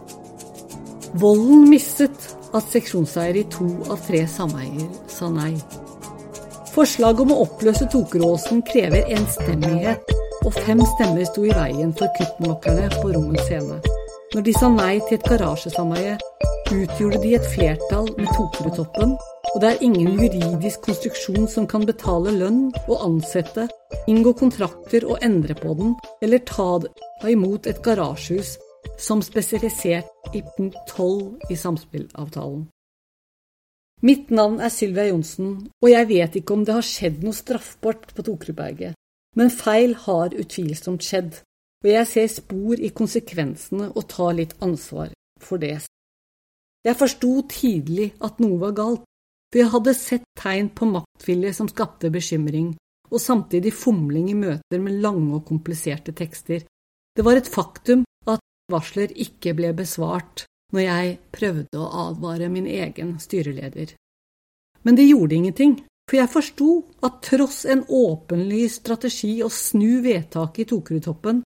Volden 1.21 1.67
mistet 1.69 2.31
at 2.57 2.69
seksjonseier 2.73 3.43
i 3.43 3.47
to 3.53 3.69
av 3.93 4.01
tre 4.07 4.23
sameier 4.29 4.89
sa 5.13 5.29
nei. 5.33 5.53
Forslaget 6.73 7.27
om 7.27 7.35
å 7.35 7.43
oppløse 7.45 7.85
Tokeråsen 7.93 8.63
krever 8.65 9.11
enstemmighet, 9.13 10.15
og 10.43 10.57
fem 10.57 10.81
stemmer 10.95 11.29
sto 11.29 11.45
i 11.45 11.53
veien 11.53 11.93
for 11.99 12.09
kuttmakerne 12.17 12.89
på 12.97 13.13
Rommens 13.13 13.45
scene. 13.45 13.77
Når 14.33 14.45
de 14.47 14.53
sa 14.57 14.69
nei 14.73 14.95
til 15.05 15.19
et 15.19 15.27
garasjesameie, 15.29 16.15
utgjorde 16.73 17.19
de 17.21 17.35
et 17.37 17.49
flertall 17.53 18.07
med 18.17 18.31
Tokerudtoppen, 18.33 19.11
og 19.53 19.59
det 19.61 19.69
er 19.69 19.83
ingen 19.85 20.15
juridisk 20.17 20.87
konstruksjon 20.87 21.45
som 21.53 21.67
kan 21.69 21.85
betale 21.85 22.33
lønn 22.39 22.63
og 22.87 23.03
ansette, 23.05 23.67
inngå 24.09 24.33
kontrakter 24.41 25.05
og 25.05 25.21
endre 25.21 25.53
på 25.59 25.75
den, 25.77 25.93
eller 26.25 26.41
ta 26.49 26.71
imot 27.29 27.69
et 27.69 27.83
garasjehus 27.85 28.55
som 28.97 29.21
spesifisert 29.21 30.33
i 30.33 30.41
punkt 30.57 30.81
12 30.97 31.53
i 31.53 31.61
samspillavtalen. 31.67 32.65
Mitt 34.03 34.33
navn 34.33 34.65
er 34.65 34.73
Sylvia 34.73 35.11
Johnsen, 35.13 35.55
og 35.77 35.93
jeg 35.93 36.09
vet 36.09 36.41
ikke 36.41 36.57
om 36.57 36.65
det 36.65 36.81
har 36.81 36.89
skjedd 36.89 37.21
noe 37.21 37.37
straffbart 37.37 38.09
på 38.17 38.25
Tokerudberget, 38.25 38.97
men 39.37 39.53
feil 39.53 39.93
har 40.09 40.33
utvilsomt 40.33 41.05
skjedd, 41.05 41.43
og 41.83 41.89
jeg 41.91 42.09
ser 42.09 42.29
spor 42.31 42.79
i 42.79 42.93
konsekvensene 42.95 43.91
og 43.91 44.07
tar 44.11 44.37
litt 44.39 44.55
ansvar 44.63 45.11
for 45.43 45.63
det. 45.63 45.81
Jeg 46.87 46.99
forsto 46.99 47.33
tidlig 47.51 48.13
at 48.23 48.39
noe 48.43 48.59
var 48.63 48.77
galt, 48.79 49.03
for 49.53 49.61
jeg 49.61 49.73
hadde 49.75 49.95
sett 49.99 50.25
tegn 50.39 50.71
på 50.75 50.89
maktvilje 50.91 51.53
som 51.59 51.69
skapte 51.71 52.11
bekymring, 52.11 52.73
og 53.13 53.21
samtidig 53.21 53.75
fomling 53.77 54.31
i 54.33 54.39
møter 54.39 54.81
med 54.81 55.03
lange 55.05 55.37
og 55.37 55.45
kompliserte 55.47 56.15
tekster. 56.17 56.65
Det 57.13 57.27
var 57.27 57.37
et 57.37 57.51
faktum 57.51 58.07
at 58.31 58.41
varsler 58.73 59.13
ikke 59.13 59.53
ble 59.59 59.75
besvart 59.77 60.47
når 60.73 60.87
jeg 60.87 61.17
prøvde 61.35 61.79
å 61.79 61.91
advare 62.09 62.49
min 62.49 62.67
egen 62.67 63.19
styreleder. 63.21 63.93
Men 64.83 64.97
det 64.97 65.11
gjorde 65.11 65.37
ingenting, 65.37 65.75
for 66.09 66.19
jeg 66.19 66.33
forsto 66.33 66.71
at 67.05 67.21
tross 67.29 67.63
en 67.69 67.85
åpenlys 67.87 68.81
strategi 68.81 69.37
å 69.45 69.51
snu 69.53 70.01
vedtaket 70.03 70.65
i 70.65 70.71
Tokerudtoppen, 70.73 71.43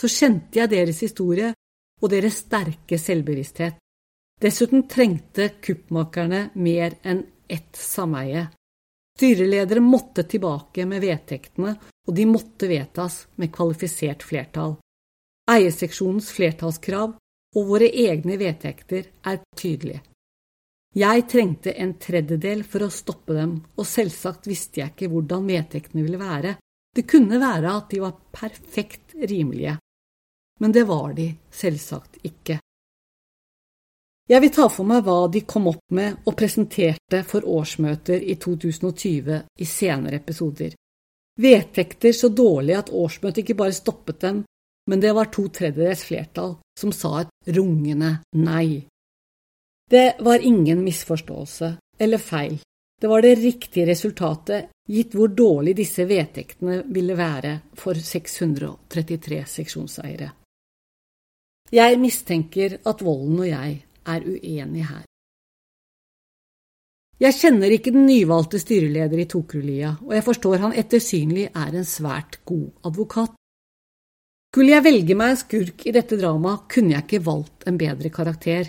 så 0.00 0.08
kjente 0.08 0.60
jeg 0.62 0.72
deres 0.72 1.02
historie 1.04 1.52
og 2.00 2.08
deres 2.12 2.40
sterke 2.46 2.98
selvbevissthet. 2.98 3.76
Dessuten 4.40 4.86
trengte 4.88 5.50
kuppmakerne 5.60 6.46
mer 6.56 6.96
enn 7.04 7.20
ett 7.50 7.76
sameie. 7.76 8.46
Styreledere 9.18 9.82
måtte 9.84 10.24
tilbake 10.24 10.86
med 10.88 11.02
vedtektene, 11.04 11.74
og 12.08 12.14
de 12.16 12.24
måtte 12.24 12.70
vedtas 12.70 13.26
med 13.36 13.52
kvalifisert 13.52 14.24
flertall. 14.24 14.78
Eierseksjonens 15.50 16.30
flertallskrav 16.32 17.12
og 17.56 17.66
våre 17.68 17.90
egne 17.90 18.38
vedtekter 18.40 19.10
er 19.28 19.42
tydelige. 19.58 20.00
Jeg 20.96 21.26
trengte 21.30 21.74
en 21.76 21.92
tredjedel 22.02 22.64
for 22.66 22.86
å 22.86 22.90
stoppe 22.90 23.36
dem, 23.36 23.58
og 23.76 23.86
selvsagt 23.86 24.48
visste 24.50 24.80
jeg 24.80 24.94
ikke 24.94 25.10
hvordan 25.12 25.44
vedtektene 25.46 26.06
ville 26.06 26.18
være. 26.18 26.56
Det 26.96 27.04
kunne 27.06 27.38
være 27.38 27.76
at 27.76 27.92
de 27.92 28.00
var 28.02 28.16
perfekt 28.34 29.14
rimelige, 29.20 29.76
men 30.60 30.72
det 30.72 30.84
var 30.88 31.14
de 31.16 31.30
selvsagt 31.50 32.20
ikke. 32.22 32.58
Jeg 34.30 34.44
vil 34.44 34.52
ta 34.54 34.68
for 34.70 34.86
meg 34.86 35.02
hva 35.02 35.24
de 35.32 35.42
kom 35.42 35.66
opp 35.72 35.82
med 35.96 36.20
og 36.22 36.36
presenterte 36.38 37.24
for 37.26 37.42
årsmøter 37.42 38.22
i 38.22 38.36
2020 38.38 39.40
i 39.58 39.66
senere 39.66 40.20
episoder. 40.20 40.76
Vedtekter 41.40 42.14
så 42.14 42.28
dårlige 42.28 42.78
at 42.78 42.92
årsmøtet 42.94 43.42
ikke 43.42 43.58
bare 43.58 43.74
stoppet 43.74 44.20
dem, 44.22 44.44
men 44.86 45.02
det 45.02 45.12
var 45.16 45.32
to 45.34 45.48
tredjedels 45.48 46.04
flertall 46.06 46.56
som 46.78 46.92
sa 46.94 47.24
et 47.24 47.52
rungende 47.56 48.12
nei. 48.38 48.84
Det 49.90 50.20
var 50.22 50.46
ingen 50.46 50.84
misforståelse 50.84 51.74
eller 51.98 52.22
feil. 52.22 52.60
Det 53.00 53.08
var 53.08 53.22
det 53.24 53.34
riktige 53.40 53.88
resultatet, 53.88 54.70
gitt 54.86 55.14
hvor 55.16 55.32
dårlig 55.32 55.74
disse 55.78 56.04
vedtektene 56.06 56.82
ville 56.92 57.16
være 57.18 57.56
for 57.74 57.98
633 57.98 59.40
seksjonseiere. 59.48 60.30
Jeg 61.70 62.00
mistenker 62.02 62.80
at 62.82 63.02
Volden 63.06 63.44
og 63.44 63.48
jeg 63.48 63.74
er 64.10 64.20
uenige 64.26 64.86
her. 64.88 65.04
Jeg 67.20 67.36
kjenner 67.36 67.70
ikke 67.70 67.92
den 67.94 68.06
nyvalgte 68.08 68.58
styreleder 68.58 69.18
i 69.20 69.28
Tokrulia, 69.28 69.92
og 70.02 70.14
jeg 70.16 70.24
forstår 70.24 70.56
han 70.64 70.78
ettersynlig 70.82 71.50
er 71.52 71.70
en 71.76 71.84
svært 71.84 72.40
god 72.48 72.68
advokat. 72.88 73.32
Skulle 74.50 74.72
jeg 74.72 74.84
velge 74.84 75.14
meg 75.14 75.30
en 75.30 75.36
skurk 75.44 75.86
i 75.86 75.92
dette 75.94 76.18
dramaet, 76.18 76.60
kunne 76.72 76.92
jeg 76.96 77.02
ikke 77.04 77.26
valgt 77.28 77.62
en 77.70 77.78
bedre 77.78 78.10
karakter. 78.10 78.64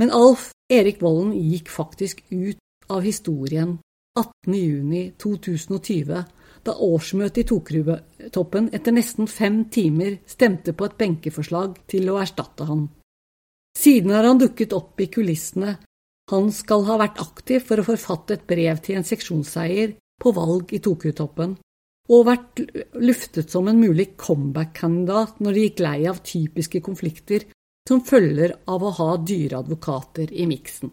Men 0.00 0.10
Alf 0.16 0.42
Erik 0.72 1.02
Volden 1.02 1.32
gikk 1.36 1.68
faktisk 1.68 2.24
ut 2.30 2.56
av 2.88 3.02
historien 3.04 3.76
18.6.2020, 4.16 6.24
da 6.66 6.74
årsmøtet 6.76 7.42
i 7.42 7.48
Tokerudtoppen 7.48 8.68
etter 8.76 8.94
nesten 8.94 9.28
fem 9.30 9.62
timer 9.72 10.18
stemte 10.28 10.74
på 10.76 10.88
et 10.88 10.98
benkeforslag 11.00 11.78
til 11.90 12.10
å 12.12 12.18
erstatte 12.20 12.66
han. 12.68 12.88
Siden 13.78 14.12
har 14.12 14.26
han 14.28 14.40
dukket 14.40 14.74
opp 14.76 15.00
i 15.00 15.08
kulissene. 15.12 15.76
Han 16.30 16.50
skal 16.54 16.84
ha 16.88 16.98
vært 17.00 17.20
aktiv 17.22 17.64
for 17.66 17.80
å 17.80 17.86
forfatte 17.86 18.36
et 18.36 18.46
brev 18.46 18.82
til 18.84 19.00
en 19.00 19.06
seksjonseier 19.06 19.96
på 20.20 20.32
valg 20.36 20.74
i 20.76 20.82
Tokerudtoppen, 20.84 21.56
og 22.10 22.26
vært 22.26 22.60
luftet 22.98 23.50
som 23.50 23.68
en 23.70 23.80
mulig 23.80 24.12
comeback-kandidat 24.20 25.40
når 25.40 25.56
de 25.56 25.64
gikk 25.66 25.82
lei 25.86 25.98
av 26.10 26.22
typiske 26.26 26.82
konflikter 26.84 27.46
som 27.88 28.02
følger 28.06 28.54
av 28.70 28.84
å 28.84 28.94
ha 28.98 29.10
dyre 29.22 29.62
advokater 29.62 30.32
i 30.34 30.46
miksen. 30.50 30.92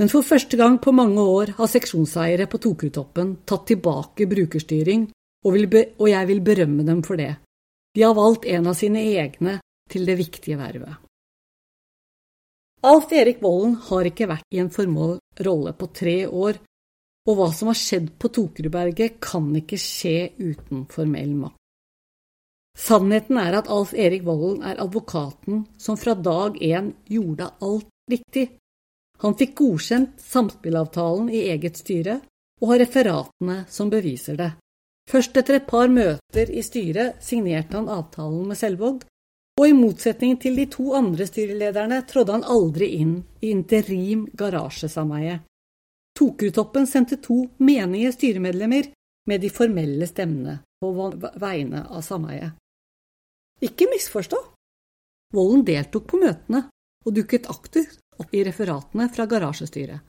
Men 0.00 0.08
for 0.08 0.24
første 0.24 0.56
gang 0.56 0.78
på 0.80 0.94
mange 0.96 1.20
år 1.20 1.52
har 1.58 1.68
seksjonseiere 1.68 2.46
på 2.48 2.58
Tokerudtoppen 2.64 3.34
tatt 3.44 3.66
tilbake 3.68 4.24
brukerstyring, 4.30 5.04
og, 5.44 5.58
og 6.00 6.06
jeg 6.08 6.28
vil 6.30 6.40
berømme 6.44 6.86
dem 6.88 7.02
for 7.04 7.20
det. 7.20 7.34
De 7.92 8.06
har 8.06 8.16
valgt 8.16 8.46
en 8.48 8.70
av 8.70 8.78
sine 8.78 9.02
egne 9.12 9.58
til 9.92 10.06
det 10.08 10.16
viktige 10.16 10.56
vervet. 10.56 10.96
Alf 12.88 13.12
Erik 13.12 13.42
Vollen 13.44 13.74
har 13.90 14.08
ikke 14.08 14.28
vært 14.30 14.56
i 14.56 14.60
en 14.62 14.70
formål 14.72 15.18
rolle 15.44 15.74
på 15.76 15.90
tre 15.92 16.16
år, 16.24 16.56
og 17.28 17.36
hva 17.36 17.50
som 17.52 17.68
har 17.68 17.76
skjedd 17.76 18.14
på 18.16 18.30
Tokerudberget 18.32 19.18
kan 19.20 19.50
ikke 19.60 19.76
skje 19.76 20.30
uten 20.40 20.86
formell 20.88 21.34
makt. 21.42 21.58
Sannheten 22.80 23.36
er 23.36 23.58
at 23.58 23.68
Alf 23.68 23.92
Erik 23.92 24.24
Vollen 24.24 24.62
er 24.64 24.80
advokaten 24.80 25.66
som 25.76 26.00
fra 26.00 26.14
dag 26.16 26.56
én 26.56 26.94
gjorde 27.04 27.50
alt 27.60 27.90
riktig. 28.08 28.46
Han 29.20 29.36
fikk 29.36 29.54
godkjent 29.60 30.20
samspillavtalen 30.24 31.28
i 31.28 31.44
eget 31.52 31.76
styre, 31.76 32.20
og 32.60 32.72
har 32.72 32.82
referatene 32.84 33.62
som 33.68 33.90
beviser 33.92 34.36
det. 34.40 34.50
Først 35.10 35.36
etter 35.36 35.58
et 35.58 35.68
par 35.68 35.90
møter 35.92 36.52
i 36.52 36.62
styret 36.64 37.20
signerte 37.24 37.76
han 37.76 37.90
avtalen 37.90 38.46
med 38.48 38.58
Selvåg, 38.60 39.02
og 39.60 39.66
i 39.68 39.76
motsetning 39.76 40.38
til 40.40 40.56
de 40.56 40.66
to 40.72 40.92
andre 40.96 41.26
styrelederne 41.28 42.00
trådde 42.08 42.36
han 42.38 42.46
aldri 42.48 42.92
inn 43.00 43.16
i 43.42 43.50
interim 43.52 44.24
garasjesameie. 44.32 45.40
Tokerudtoppen 46.16 46.86
sendte 46.88 47.18
to 47.20 47.42
menige 47.58 48.12
styremedlemmer 48.16 48.88
med 49.28 49.42
de 49.42 49.50
formelle 49.52 50.08
stemmene 50.08 50.60
på 50.80 50.92
vegne 51.42 51.84
av 51.88 52.04
sameiet. 52.06 52.56
Ikke 53.60 53.88
misforstå! 53.90 54.38
Volden 55.36 55.66
deltok 55.66 56.06
på 56.08 56.20
møtene 56.22 56.64
og 57.04 57.16
dukket 57.16 57.50
aktivt 57.52 58.00
i 58.32 58.44
referatene 58.46 59.08
fra 59.12 59.26
garasjestyret, 59.30 60.00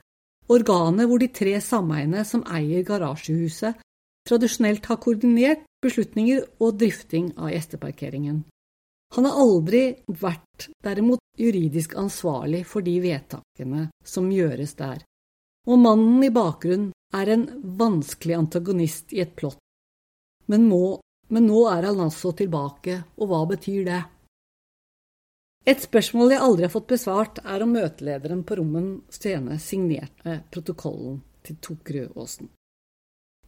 organet 0.51 1.08
hvor 1.10 1.22
de 1.22 1.30
tre 1.34 1.56
sameiene 1.63 2.25
som 2.27 2.44
eier 2.50 2.86
garasjehuset, 2.88 3.80
tradisjonelt 4.27 4.86
har 4.89 5.00
koordinert 5.01 5.65
beslutninger 5.82 6.44
og 6.62 6.77
drifting 6.80 7.32
av 7.38 7.51
gjesteparkeringen. 7.53 8.44
Han 9.15 9.27
har 9.27 9.39
aldri 9.44 9.84
vært 10.22 10.70
derimot 10.86 11.20
juridisk 11.39 11.98
ansvarlig 12.00 12.62
for 12.68 12.86
de 12.86 13.00
vedtakene 13.03 13.89
som 14.08 14.30
gjøres 14.32 14.75
der, 14.80 15.01
og 15.68 15.82
mannen 15.82 16.24
i 16.24 16.32
bakgrunnen 16.34 16.91
er 17.13 17.34
en 17.34 17.48
vanskelig 17.80 18.38
antagonist 18.38 19.12
i 19.13 19.20
et 19.24 19.34
plott. 19.36 19.60
Men, 20.48 20.63
må, 20.70 21.00
men 21.30 21.48
nå 21.48 21.65
er 21.72 21.89
han 21.89 22.00
altså 22.06 22.32
tilbake, 22.36 23.01
og 23.20 23.32
hva 23.32 23.41
betyr 23.51 23.84
det? 23.88 24.01
Et 25.62 25.77
spørsmål 25.77 26.34
jeg 26.34 26.41
aldri 26.41 26.65
har 26.65 26.74
fått 26.74 26.89
besvart, 26.89 27.38
er 27.46 27.62
om 27.62 27.75
møtelederen 27.75 28.41
på 28.48 28.58
Rommen 28.58 28.88
scene 29.13 29.60
signerte 29.62 30.39
protokollen 30.50 31.20
til 31.46 31.60
Tokerudåsen. 31.62 32.50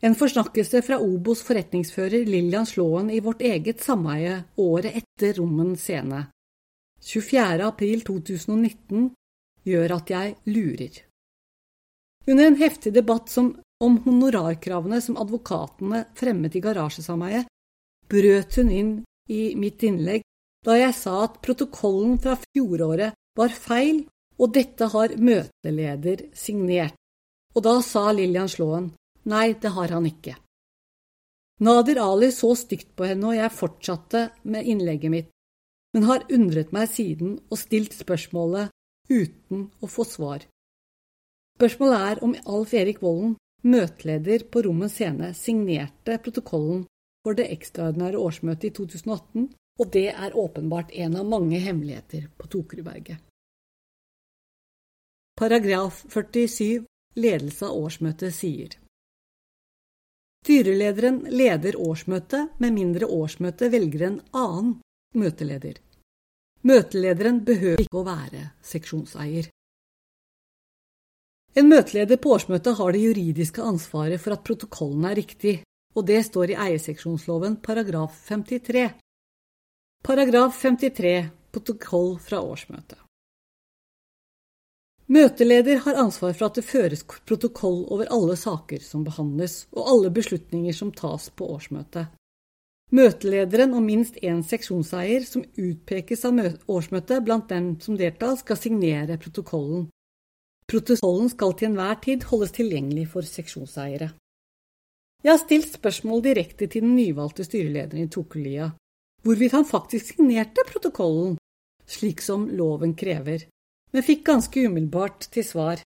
En 0.04 0.18
forsnakkelse 0.20 0.82
fra 0.86 1.00
Obos 1.02 1.42
forretningsfører 1.48 2.28
Lillian 2.28 2.68
Slåen 2.70 3.10
i 3.10 3.22
vårt 3.24 3.42
eget 3.42 3.82
sameie 3.82 4.44
året 4.60 5.00
etter 5.00 5.40
Rommen 5.40 5.78
scene, 5.80 6.28
24. 7.04 7.66
april 7.66 8.04
2019, 8.06 9.10
gjør 9.64 9.96
at 9.96 10.12
jeg 10.12 10.36
lurer. 10.52 11.00
Under 12.28 12.46
en 12.48 12.60
heftig 12.60 12.94
debatt 12.96 13.32
som, 13.32 13.54
om 13.84 13.98
honorarkravene 14.06 15.00
som 15.04 15.18
advokatene 15.20 16.06
fremmet 16.20 16.56
i 16.56 16.62
garasjesameiet, 16.64 17.50
brøt 18.12 18.60
hun 18.60 18.70
inn 18.72 18.94
i 19.32 19.42
mitt 19.60 19.84
innlegg 19.84 20.24
da 20.64 20.78
jeg 20.80 20.96
sa 20.96 21.24
at 21.26 21.40
protokollen 21.44 22.18
fra 22.24 22.38
fjoråret 22.40 23.18
var 23.38 23.56
feil, 23.56 24.04
og 24.40 24.54
dette 24.56 24.88
har 24.90 25.14
møteleder 25.20 26.28
signert. 26.36 26.96
Og 27.54 27.66
da 27.68 27.76
sa 27.86 28.10
Lillian 28.12 28.50
Slåen 28.50 28.90
nei, 29.30 29.54
det 29.54 29.72
har 29.76 29.94
han 29.94 30.08
ikke. 30.10 30.36
Nadir 31.64 32.00
Ali 32.02 32.32
så 32.34 32.50
stygt 32.58 32.96
på 32.98 33.06
henne, 33.08 33.30
og 33.30 33.38
jeg 33.38 33.56
fortsatte 33.56 34.24
med 34.44 34.68
innlegget 34.68 35.14
mitt, 35.14 35.30
men 35.94 36.08
har 36.10 36.26
undret 36.34 36.74
meg 36.74 36.90
siden 36.90 37.38
og 37.52 37.62
stilt 37.62 37.94
spørsmålet 37.94 38.74
uten 39.12 39.68
å 39.84 39.90
få 39.92 40.06
svar. 40.08 40.44
Spørsmålet 41.60 42.08
er 42.10 42.24
om 42.26 42.34
Alf 42.50 42.74
Erik 42.74 43.04
Volden, 43.04 43.36
møteleder 43.64 44.48
på 44.52 44.64
Rommens 44.66 44.98
scene, 44.98 45.30
signerte 45.38 46.18
protokollen 46.24 46.88
for 47.24 47.38
det 47.38 47.46
ekstraordinære 47.54 48.20
årsmøtet 48.20 48.72
i 48.72 48.74
2018 48.82 49.46
og 49.80 49.90
det 49.94 50.10
er 50.12 50.38
åpenbart 50.38 50.92
en 50.92 51.16
av 51.18 51.26
mange 51.26 51.60
hemmeligheter 51.60 52.28
på 52.38 52.48
Tokerudberget. 52.48 53.18
Paragraf 55.40 56.04
47 56.10 56.86
Ledelse 57.16 57.66
av 57.66 57.78
årsmøtet 57.78 58.34
sier 58.34 58.78
Styrelederen 60.44 61.22
leder 61.32 61.78
årsmøtet 61.80 62.60
med 62.60 62.76
mindre 62.76 63.08
årsmøtet 63.08 63.72
velger 63.72 64.08
en 64.10 64.18
annen 64.36 64.74
møteleder. 65.16 65.78
Møtelederen 66.68 67.40
behøver 67.48 67.84
ikke 67.86 68.02
å 68.02 68.08
være 68.08 68.42
seksjonseier. 68.66 69.48
En 71.56 71.70
møteleder 71.70 72.18
på 72.18 72.34
årsmøtet 72.36 72.76
har 72.80 72.92
det 72.92 73.04
juridiske 73.06 73.64
ansvaret 73.64 74.22
for 74.22 74.36
at 74.36 74.44
protokollen 74.48 75.06
er 75.06 75.20
riktig, 75.22 75.56
og 75.94 76.08
det 76.10 76.20
står 76.26 76.52
i 76.52 76.60
eierseksjonsloven 76.66 77.60
paragraf 77.64 78.18
53. 78.28 78.90
Paragraf 80.04 80.62
53 80.62 81.30
Protokoll 81.52 82.18
fra 82.20 82.42
årsmøtet 82.44 82.98
Møteleder 85.08 85.80
har 85.86 86.00
ansvar 86.02 86.34
for 86.36 86.50
at 86.50 86.58
det 86.60 86.64
føres 86.68 87.06
protokoll 87.08 87.86
over 87.88 88.12
alle 88.12 88.36
saker 88.36 88.84
som 88.84 89.06
behandles, 89.08 89.62
og 89.72 89.88
alle 89.94 90.12
beslutninger 90.12 90.76
som 90.76 90.92
tas 90.92 91.30
på 91.32 91.48
årsmøtet. 91.56 92.12
Møtelederen 92.92 93.78
og 93.80 93.88
minst 93.88 94.20
én 94.20 94.44
seksjonseier 94.44 95.24
som 95.24 95.48
utpekes 95.48 96.28
av 96.28 96.44
årsmøtet 96.68 97.24
blant 97.24 97.48
dem 97.56 97.72
som 97.80 97.96
deltar, 97.96 98.36
skal 98.44 98.60
signere 98.60 99.16
protokollen. 99.24 99.88
Protokollen 100.68 101.32
skal 101.32 101.56
til 101.56 101.72
enhver 101.72 102.04
tid 102.04 102.28
holdes 102.28 102.52
tilgjengelig 102.60 103.08
for 103.16 103.24
seksjonseiere. 103.24 104.12
Jeg 105.24 105.32
har 105.32 105.44
stilt 105.48 105.80
spørsmål 105.80 106.28
direkte 106.28 106.68
til 106.68 106.84
den 106.84 106.98
nyvalgte 107.00 107.48
styrelederen 107.48 108.04
i 108.04 108.12
Tokelia, 108.12 108.74
hvorvidt 109.24 109.56
han 109.56 109.66
faktisk 109.66 110.14
signerte 110.14 110.66
protokollen, 110.68 111.38
slik 111.88 112.22
som 112.22 112.46
loven 112.52 112.96
krever, 112.96 113.48
men 113.94 114.06
fikk 114.06 114.26
ganske 114.28 114.68
umiddelbart 114.68 115.28
til 115.34 115.46
svar 115.48 115.84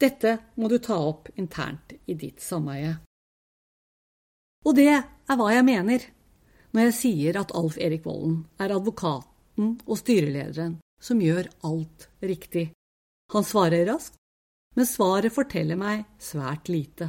dette 0.00 0.34
må 0.60 0.68
du 0.68 0.76
ta 0.82 0.96
opp 1.00 1.30
internt 1.40 1.94
i 2.04 2.14
ditt 2.14 2.42
sameie. 2.44 2.98
Og 4.66 4.76
det 4.76 4.90
er 4.92 5.38
hva 5.38 5.48
jeg 5.54 5.64
mener 5.64 6.04
når 6.76 6.88
jeg 6.88 6.96
sier 6.98 7.38
at 7.40 7.54
Alf 7.56 7.78
Erik 7.80 8.04
Volden 8.04 8.42
er 8.60 8.74
advokaten 8.76 9.78
og 9.86 9.96
styrelederen 9.96 10.76
som 11.00 11.22
gjør 11.22 11.48
alt 11.64 12.08
riktig. 12.20 12.68
Han 13.32 13.46
svarer 13.46 13.86
raskt, 13.88 14.18
men 14.76 14.88
svaret 14.88 15.32
forteller 15.32 15.80
meg 15.80 16.04
svært 16.20 16.68
lite. 16.68 17.08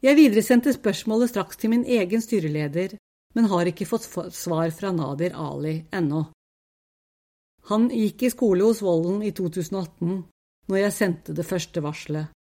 Jeg 0.00 0.16
videresendte 0.16 0.72
spørsmålet 0.72 1.34
straks 1.34 1.60
til 1.60 1.74
min 1.74 1.84
egen 1.84 2.22
styreleder, 2.24 2.94
men 3.38 3.46
har 3.52 3.68
ikke 3.70 3.86
fått 3.86 4.08
svar 4.34 4.72
fra 4.74 4.90
Nadir 4.90 5.36
Ali 5.38 5.76
ennå. 5.94 6.24
Han 7.70 7.84
gikk 7.94 8.24
i 8.26 8.30
skole 8.32 8.66
hos 8.66 8.80
Volden 8.82 9.20
i 9.22 9.30
2018, 9.30 10.24
når 10.66 10.80
jeg 10.80 10.94
sendte 10.96 11.36
det 11.38 11.46
første 11.46 11.82
varselet. 11.84 12.32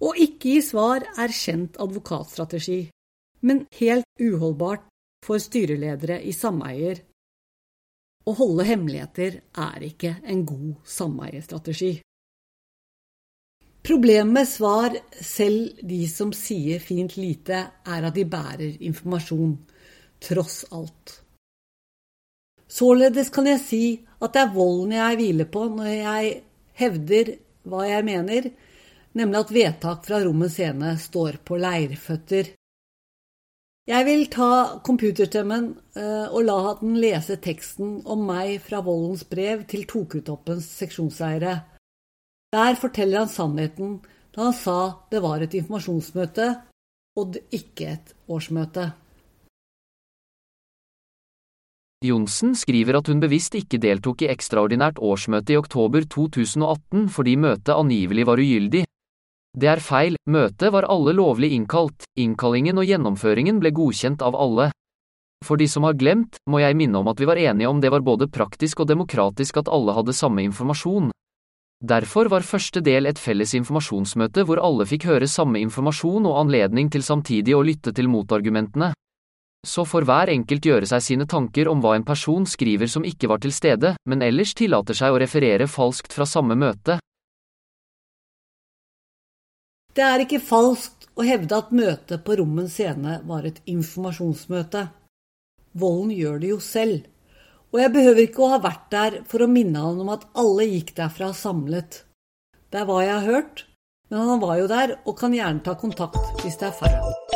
Å 0.00 0.14
ikke 0.24 0.54
gi 0.54 0.62
svar 0.64 1.04
er 1.20 1.34
kjent 1.36 1.76
advokatstrategi, 1.84 2.78
men 3.44 3.66
helt 3.76 4.08
uholdbart 4.16 4.88
for 5.26 5.42
styreledere 5.42 6.16
i 6.24 6.32
sameier. 6.32 7.02
Å 8.24 8.36
holde 8.40 8.64
hemmeligheter 8.70 9.40
er 9.52 9.84
ikke 9.84 10.14
en 10.24 10.46
god 10.48 10.72
sameiestrategi. 10.88 11.98
Problemet 13.82 14.48
svar, 14.48 14.96
selv 15.22 15.78
de 15.82 16.02
som 16.10 16.32
sier 16.36 16.82
fint 16.82 17.16
lite, 17.16 17.62
er 17.86 18.04
at 18.04 18.16
de 18.16 18.26
bærer 18.28 18.82
informasjon, 18.84 19.54
tross 20.20 20.64
alt. 20.74 21.20
Således 22.68 23.30
kan 23.32 23.46
jeg 23.48 23.60
si 23.64 23.84
at 24.20 24.34
det 24.34 24.42
er 24.42 24.52
volden 24.52 24.92
jeg 24.98 25.18
hviler 25.20 25.48
på 25.48 25.64
når 25.72 25.88
jeg 25.94 26.32
hevder 26.78 27.32
hva 27.68 27.86
jeg 27.88 28.04
mener, 28.04 28.50
nemlig 29.16 29.40
at 29.40 29.54
vedtak 29.54 30.04
fra 30.04 30.20
rommens 30.24 30.58
scene 30.58 30.92
står 31.00 31.40
på 31.46 31.56
leirføtter. 31.60 32.52
Jeg 33.88 34.04
vil 34.04 34.26
ta 34.28 34.50
computerstemmen 34.84 35.70
eh, 35.96 36.26
og 36.28 36.42
la 36.44 36.58
den 36.82 36.98
lese 37.00 37.38
teksten 37.40 38.02
om 38.04 38.26
meg 38.28 38.58
fra 38.60 38.82
Voldens 38.84 39.24
brev 39.24 39.62
til 39.70 39.86
Tokutoppens 39.88 40.66
seksjonseiere. 40.82 41.54
Der 42.54 42.78
forteller 42.80 43.24
han 43.24 43.28
sannheten 43.28 43.98
da 44.32 44.46
han 44.48 44.56
sa 44.56 44.78
det 45.10 45.20
var 45.20 45.42
et 45.44 45.54
informasjonsmøte 45.58 46.46
og 47.18 47.36
ikke 47.52 47.90
et 47.92 48.14
årsmøte. 48.30 48.86
Johnsen 52.06 52.54
skriver 52.54 53.00
at 53.00 53.08
hun 53.10 53.18
bevisst 53.18 53.56
ikke 53.58 53.80
deltok 53.82 54.22
i 54.22 54.30
ekstraordinært 54.30 55.00
årsmøte 55.02 55.56
i 55.56 55.58
oktober 55.58 56.06
2018 56.06 57.08
fordi 57.10 57.34
møtet 57.36 57.74
angivelig 57.74 58.26
var 58.28 58.38
ugyldig. 58.38 58.84
Det 59.58 59.68
er 59.68 59.82
feil, 59.82 60.14
møtet 60.30 60.70
var 60.70 60.86
alle 60.86 61.16
lovlig 61.18 61.50
innkalt, 61.56 62.06
innkallingen 62.14 62.78
og 62.78 62.86
gjennomføringen 62.86 63.58
ble 63.58 63.74
godkjent 63.74 64.22
av 64.22 64.38
alle. 64.38 64.70
For 65.44 65.58
de 65.58 65.66
som 65.70 65.84
har 65.88 65.98
glemt, 65.98 66.38
må 66.46 66.62
jeg 66.62 66.78
minne 66.78 67.02
om 67.02 67.10
at 67.10 67.18
vi 67.18 67.26
var 67.26 67.40
enige 67.42 67.68
om 67.68 67.82
det 67.82 67.90
var 67.90 68.06
både 68.06 68.30
praktisk 68.30 68.84
og 68.84 68.88
demokratisk 68.92 69.58
at 69.58 69.70
alle 69.72 69.94
hadde 69.98 70.14
samme 70.14 70.46
informasjon. 70.46 71.10
Derfor 71.78 72.26
var 72.26 72.42
første 72.42 72.80
del 72.82 73.06
et 73.06 73.18
felles 73.22 73.52
informasjonsmøte 73.54 74.42
hvor 74.42 74.58
alle 74.58 74.82
fikk 74.88 75.04
høre 75.06 75.28
samme 75.30 75.60
informasjon 75.62 76.24
og 76.26 76.40
anledning 76.40 76.88
til 76.90 77.04
samtidig 77.06 77.54
å 77.54 77.62
lytte 77.62 77.92
til 77.94 78.08
motargumentene. 78.10 78.90
Så 79.66 79.84
får 79.86 80.06
hver 80.06 80.32
enkelt 80.32 80.66
gjøre 80.66 80.88
seg 80.90 81.04
sine 81.06 81.26
tanker 81.30 81.68
om 81.70 81.78
hva 81.82 81.94
en 81.94 82.06
person 82.06 82.46
skriver 82.46 82.90
som 82.90 83.06
ikke 83.06 83.30
var 83.30 83.38
til 83.42 83.54
stede, 83.54 83.94
men 84.10 84.22
ellers 84.26 84.54
tillater 84.58 84.98
seg 84.98 85.14
å 85.14 85.20
referere 85.22 85.70
falskt 85.70 86.14
fra 86.14 86.26
samme 86.26 86.58
møte. 86.58 86.98
Det 89.94 90.02
er 90.02 90.22
ikke 90.22 90.42
falskt 90.42 91.06
å 91.18 91.26
hevde 91.26 91.58
at 91.58 91.70
møtet 91.74 92.24
på 92.26 92.38
Rommens 92.38 92.74
scene 92.74 93.20
var 93.26 93.46
et 93.46 93.62
informasjonsmøte. 93.70 94.88
Volden 95.78 96.10
gjør 96.14 96.42
det 96.42 96.52
jo 96.54 96.58
selv. 96.62 97.06
Og 97.68 97.80
jeg 97.82 97.92
behøver 97.92 98.22
ikke 98.24 98.44
å 98.44 98.52
ha 98.54 98.60
vært 98.64 98.86
der 98.94 99.16
for 99.28 99.44
å 99.44 99.50
minne 99.50 99.82
han 99.84 100.00
om 100.00 100.12
at 100.14 100.24
alle 100.40 100.64
gikk 100.70 100.94
derfra 100.96 101.34
samlet. 101.36 102.02
Det 102.72 102.80
er 102.80 102.88
hva 102.88 103.02
jeg 103.04 103.12
har 103.14 103.28
hørt, 103.28 103.64
men 104.08 104.24
han 104.30 104.40
var 104.40 104.56
jo 104.56 104.68
der 104.70 104.96
og 105.04 105.18
kan 105.20 105.36
gjerne 105.36 105.64
ta 105.64 105.76
kontakt 105.76 106.44
hvis 106.44 106.56
det 106.60 106.70
er 106.70 106.78
feil. 106.80 107.27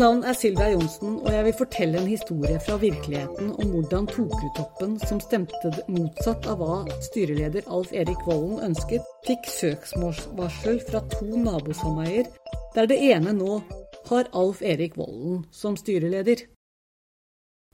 Navn 0.00 0.22
er 0.24 0.36
Silvia 0.36 0.70
Johnsen, 0.72 1.18
og 1.20 1.28
jeg 1.34 1.44
vil 1.44 1.56
fortelle 1.58 1.98
en 2.00 2.08
historie 2.08 2.60
fra 2.64 2.76
virkeligheten 2.80 3.50
om 3.52 3.72
hvordan 3.74 4.06
Tokrutoppen, 4.08 4.94
som 5.02 5.18
stemte 5.20 5.72
motsatt 5.92 6.46
av 6.48 6.62
hva 6.62 6.78
styreleder 7.04 7.68
Alf 7.68 7.92
Erik 7.92 8.22
Volden 8.28 8.62
ønsket, 8.70 9.04
fikk 9.26 9.50
søksmålsvarsel 9.52 10.80
fra 10.86 11.02
to 11.12 11.28
nabosameier, 11.42 12.30
der 12.76 12.88
det 12.88 12.96
ene 13.10 13.34
nå 13.36 13.58
har 14.08 14.30
Alf 14.32 14.62
Erik 14.64 14.96
Volden 14.96 15.44
som 15.52 15.76
styreleder. 15.76 16.46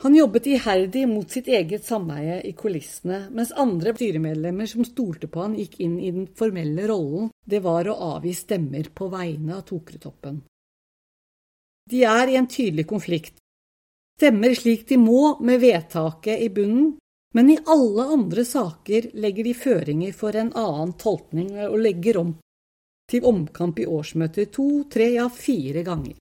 Han 0.03 0.19
jobbet 0.19 0.51
iherdig 0.51 1.07
mot 1.09 1.31
sitt 1.33 1.47
eget 1.49 1.87
sameie 1.87 2.41
i 2.45 2.53
kulissene, 2.59 3.23
mens 3.31 3.55
andre 3.57 3.95
styremedlemmer 3.95 4.69
som 4.69 4.85
stolte 4.85 5.31
på 5.31 5.47
han, 5.47 5.55
gikk 5.57 5.79
inn 5.87 5.97
i 6.03 6.11
den 6.11 6.27
formelle 6.37 6.91
rollen 6.91 7.31
det 7.47 7.63
var 7.65 7.87
å 7.89 7.97
avgi 8.19 8.35
stemmer 8.37 8.91
på 8.93 9.09
vegne 9.15 9.57
av 9.61 9.65
Tokerudtoppen. 9.71 10.43
De 11.91 12.03
er 12.05 12.29
i 12.29 12.37
en 12.37 12.49
tydelig 12.51 12.87
konflikt, 12.91 13.37
stemmer 14.19 14.55
slik 14.59 14.89
de 14.89 14.99
må 14.99 15.37
med 15.45 15.61
vedtaket 15.63 16.43
i 16.43 16.49
bunnen, 16.51 16.97
men 17.37 17.51
i 17.53 17.59
alle 17.69 18.07
andre 18.17 18.45
saker 18.49 19.11
legger 19.21 19.45
de 19.45 19.55
føringer 19.55 20.13
for 20.17 20.35
en 20.35 20.51
annen 20.57 20.95
tolkning 20.99 21.53
og 21.69 21.79
legger 21.85 22.19
om 22.23 22.37
til 23.11 23.27
omkamp 23.29 23.79
i 23.79 23.87
årsmøter 23.87 24.49
to, 24.51 24.67
tre, 24.91 25.13
ja 25.15 25.29
fire 25.31 25.85
ganger. 25.87 26.17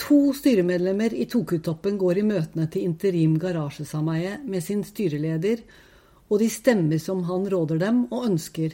To 0.00 0.32
styremedlemmer 0.32 1.12
i 1.12 1.26
Tokutoppen 1.28 1.98
går 2.00 2.22
i 2.22 2.24
møtene 2.24 2.64
til 2.72 2.86
interim 2.88 3.34
garasjesameie 3.42 4.38
med 4.48 4.64
sin 4.64 4.80
styreleder, 4.86 5.60
og 6.30 6.40
de 6.40 6.48
stemmer 6.48 7.02
som 7.02 7.26
han 7.28 7.44
råder 7.52 7.82
dem 7.82 8.06
og 8.08 8.30
ønsker. 8.30 8.72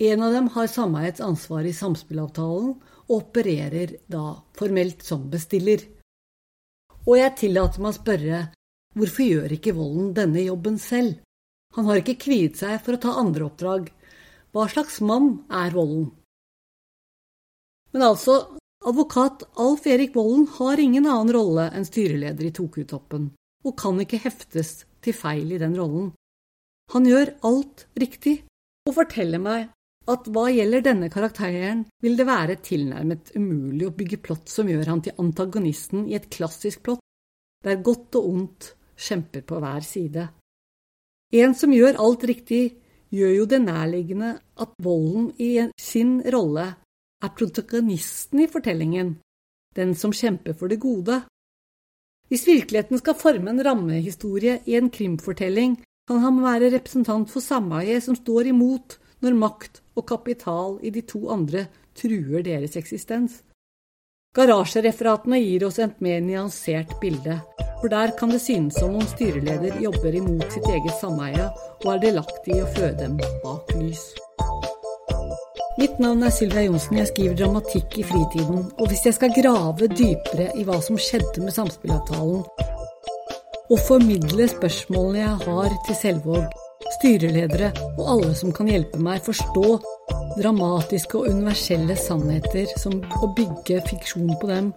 En 0.00 0.22
av 0.24 0.32
dem 0.32 0.48
har 0.54 0.70
sameiets 0.72 1.20
ansvar 1.20 1.66
i 1.68 1.74
samspillavtalen, 1.76 2.78
opererer 3.10 3.96
da 4.10 4.36
formelt 4.56 5.02
som 5.06 5.26
bestiller. 5.32 5.82
Og 7.06 7.16
jeg 7.18 7.36
tillater 7.40 7.82
meg 7.82 7.94
å 7.94 7.98
spørre 7.98 8.40
hvorfor 8.98 9.26
gjør 9.26 9.54
ikke 9.56 9.74
Volden 9.76 10.12
denne 10.16 10.44
jobben 10.44 10.78
selv? 10.82 11.18
Han 11.76 11.86
har 11.86 12.00
ikke 12.00 12.18
kviet 12.24 12.58
seg 12.58 12.80
for 12.82 12.96
å 12.96 13.02
ta 13.02 13.14
andre 13.20 13.46
oppdrag. 13.46 13.90
Hva 14.50 14.66
slags 14.70 14.98
mann 15.06 15.44
er 15.46 15.70
Volden? 15.74 16.10
Men 17.94 18.06
altså, 18.06 18.36
advokat 18.86 19.44
Alf 19.58 19.86
Erik 19.86 20.14
Volden 20.14 20.46
har 20.58 20.82
ingen 20.82 21.06
annen 21.06 21.32
rolle 21.34 21.68
enn 21.74 21.86
styreleder 21.86 22.50
i 22.50 22.54
Tokutoppen, 22.54 23.30
og 23.66 23.76
kan 23.78 23.98
ikke 24.02 24.22
heftes 24.22 24.84
til 25.02 25.16
feil 25.16 25.54
i 25.54 25.60
den 25.62 25.76
rollen. 25.78 26.10
Han 26.94 27.06
gjør 27.06 27.36
alt 27.46 27.86
riktig, 27.98 28.40
og 28.86 28.96
forteller 28.96 29.42
meg 29.42 29.68
at 30.12 30.28
hva 30.32 30.48
gjelder 30.50 30.84
denne 30.84 31.08
karakteren, 31.12 31.84
vil 32.02 32.18
det 32.18 32.26
være 32.28 32.58
tilnærmet 32.64 33.32
umulig 33.36 33.88
å 33.88 33.94
bygge 33.96 34.20
plott 34.24 34.50
som 34.52 34.68
gjør 34.70 34.90
han 34.90 35.02
til 35.06 35.16
antagonisten 35.22 36.04
i 36.10 36.16
et 36.18 36.28
klassisk 36.32 36.84
plott, 36.88 37.02
der 37.64 37.82
godt 37.84 38.18
og 38.20 38.28
ondt 38.28 38.70
kjemper 39.00 39.44
på 39.46 39.60
hver 39.62 39.84
side. 39.86 40.28
En 41.40 41.54
som 41.54 41.72
gjør 41.72 42.00
alt 42.02 42.24
riktig, 42.26 42.62
gjør 43.10 43.34
jo 43.34 43.48
det 43.50 43.60
nærliggende 43.64 44.30
at 44.62 44.72
volden 44.82 45.30
i 45.42 45.52
sin 45.78 46.20
rolle 46.32 46.66
er 47.20 47.34
protagonisten 47.36 48.44
i 48.44 48.48
fortellingen, 48.50 49.16
den 49.76 49.94
som 49.98 50.14
kjemper 50.14 50.56
for 50.58 50.70
det 50.70 50.80
gode. 50.82 51.20
Hvis 52.30 52.46
virkeligheten 52.46 53.00
skal 53.00 53.18
forme 53.18 53.50
en 53.50 53.62
rammehistorie 53.66 54.60
i 54.70 54.76
en 54.78 54.90
krimfortelling, 54.94 55.76
kan 56.08 56.22
han 56.24 56.40
være 56.42 56.72
representant 56.74 57.30
for 57.30 57.42
sameiet 57.42 58.02
som 58.06 58.16
står 58.18 58.50
imot 58.50 58.98
når 59.22 59.36
makt 59.38 59.80
og 60.00 60.08
kapital 60.08 60.78
i 60.82 60.92
de 60.94 61.04
to 61.06 61.26
andre 61.32 61.66
truer 61.96 62.44
deres 62.46 62.76
eksistens. 62.80 63.42
Garasjereferatene 64.36 65.40
gir 65.42 65.64
oss 65.66 65.80
et 65.82 65.96
mer 66.04 66.20
nyansert 66.22 66.92
bilde, 67.02 67.40
for 67.80 67.90
der 67.90 68.12
kan 68.18 68.30
det 68.30 68.38
synes 68.44 68.78
som 68.78 68.94
om 68.94 69.06
styreleder 69.12 69.80
jobber 69.82 70.14
imot 70.14 70.54
sitt 70.54 70.68
eget 70.70 70.94
sameie 71.00 71.48
og 71.80 71.88
er 71.94 72.02
delaktig 72.04 72.54
i 72.54 72.62
å 72.62 72.68
føde 72.76 72.94
dem 73.02 73.18
bak 73.42 73.74
lys. 73.74 74.04
Mitt 75.80 75.98
navn 76.02 76.22
er 76.26 76.32
Sylvia 76.34 76.66
Johnsen, 76.66 76.98
jeg 77.00 77.08
skriver 77.08 77.36
dramatikk 77.40 77.98
i 77.98 78.06
fritiden, 78.06 78.66
og 78.78 78.90
hvis 78.90 79.06
jeg 79.08 79.16
skal 79.16 79.34
grave 79.34 79.88
dypere 79.88 80.50
i 80.60 80.66
hva 80.68 80.76
som 80.84 80.98
skjedde 81.00 81.42
med 81.42 81.56
samspillavtalen, 81.56 82.42
og 83.70 83.84
formidle 83.86 84.48
spørsmålene 84.50 85.22
jeg 85.22 85.38
har 85.46 85.78
til 85.86 85.96
Selvåg, 85.96 86.60
styreledere 86.98 87.70
og 87.96 88.04
alle 88.14 88.34
som 88.38 88.52
kan 88.54 88.70
hjelpe 88.70 89.00
meg 89.02 89.22
forstå 89.26 89.78
dramatiske 90.38 91.18
og 91.18 91.28
universelle 91.30 91.96
sannheter 91.98 92.70
som 92.80 93.00
å 93.20 93.30
bygge 93.36 93.82
fiksjon 93.88 94.32
på 94.40 94.50
dem, 94.50 94.72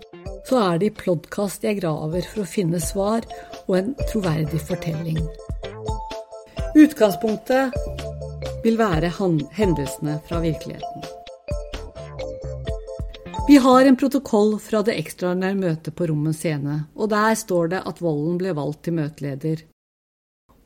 så 0.49 0.59
er 0.61 0.81
det 0.81 0.91
i 0.91 0.95
Plodkast 0.97 1.63
jeg 1.65 1.79
graver 1.79 2.25
for 2.27 2.43
å 2.43 2.49
finne 2.49 2.81
svar 2.83 3.25
og 3.65 3.75
en 3.79 3.91
troverdig 4.09 4.61
fortelling. 4.67 5.19
Utgangspunktet 6.73 7.75
vil 8.63 8.79
være 8.79 9.11
hendelsene 9.53 10.19
fra 10.27 10.41
virkeligheten. 10.43 11.11
Vi 13.47 13.57
har 13.59 13.85
en 13.85 13.97
protokoll 13.99 14.53
fra 14.63 14.79
det 14.87 14.95
ekstraordinære 15.01 15.59
møtet 15.59 15.95
på 15.99 16.07
Rommens 16.07 16.39
scene, 16.39 16.85
og 16.95 17.11
der 17.11 17.35
står 17.35 17.73
det 17.73 17.81
at 17.89 17.99
Volden 18.01 18.37
ble 18.39 18.53
valgt 18.55 18.85
til 18.87 18.95
møteleder. 19.01 19.65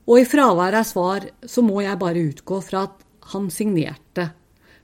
Og 0.07 0.21
i 0.21 0.27
fravær 0.27 0.77
av 0.79 0.85
svar 0.87 1.25
så 1.43 1.63
må 1.65 1.81
jeg 1.83 1.99
bare 1.99 2.23
utgå 2.29 2.61
fra 2.63 2.85
at 2.87 3.01
han 3.33 3.49
signerte 3.51 4.29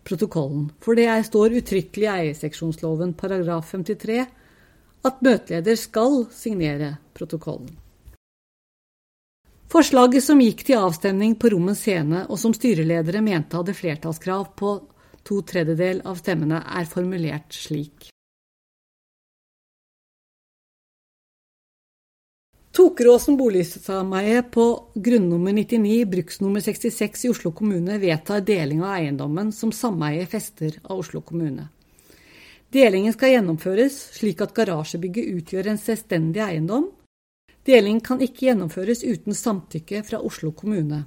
protokollen, 0.03 0.67
for 0.83 0.99
det 0.99 1.07
står 1.29 1.55
uttrykkelig 1.61 2.09
i 2.09 2.11
eierseksjonsloven 2.11 3.13
paragraf 3.15 3.71
53 3.71 4.19
at 5.07 5.23
møteleder 5.23 5.79
skal 5.79 6.25
signere 6.35 6.97
protokollen. 7.15 7.71
Forslaget 9.73 10.21
som 10.21 10.41
gikk 10.43 10.67
til 10.67 10.83
avstemning 10.83 11.33
på 11.39 11.49
Rommens 11.55 11.81
scene, 11.81 12.27
og 12.29 12.37
som 12.37 12.53
styreledere 12.53 13.23
mente 13.25 13.57
hadde 13.57 13.73
flertallskrav 13.73 14.51
på 14.59 14.75
to 15.25 15.39
tredjedel 15.49 16.03
av 16.05 16.19
stemmene, 16.19 16.59
er 16.61 16.85
formulert 16.89 17.55
slik. 17.57 18.12
Tokeråsen 22.83 23.37
boligsameie 23.37 24.41
på 24.43 24.89
grunnummer 24.95 25.53
99, 25.53 26.05
bruksnummer 26.05 26.59
66 26.59 27.25
i 27.25 27.29
Oslo 27.29 27.51
kommune 27.55 27.95
vedtar 27.97 28.41
deling 28.43 28.81
av 28.83 28.97
eiendommen 28.97 29.53
som 29.55 29.71
sameie 29.71 30.25
fester 30.27 30.81
av 30.83 30.99
Oslo 30.99 31.21
kommune. 31.21 31.69
Delingen 32.75 33.15
skal 33.15 33.37
gjennomføres 33.37 34.01
slik 34.17 34.43
at 34.43 34.51
garasjebygget 34.57 35.31
utgjør 35.31 35.71
en 35.71 35.79
selvstendig 35.79 36.43
eiendom. 36.43 36.91
Delingen 37.63 38.03
kan 38.03 38.19
ikke 38.19 38.49
gjennomføres 38.49 39.05
uten 39.07 39.31
samtykke 39.31 40.03
fra 40.03 40.19
Oslo 40.19 40.51
kommune. 40.51 41.05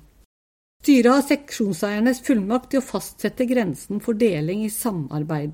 Styret 0.81 1.13
har 1.13 1.29
seksjonseiernes 1.29 2.25
fullmakt 2.25 2.73
til 2.73 2.81
å 2.81 2.89
fastsette 2.89 3.45
grensen 3.53 4.01
for 4.01 4.17
deling 4.17 4.65
i 4.65 4.73
samarbeid 4.73 5.53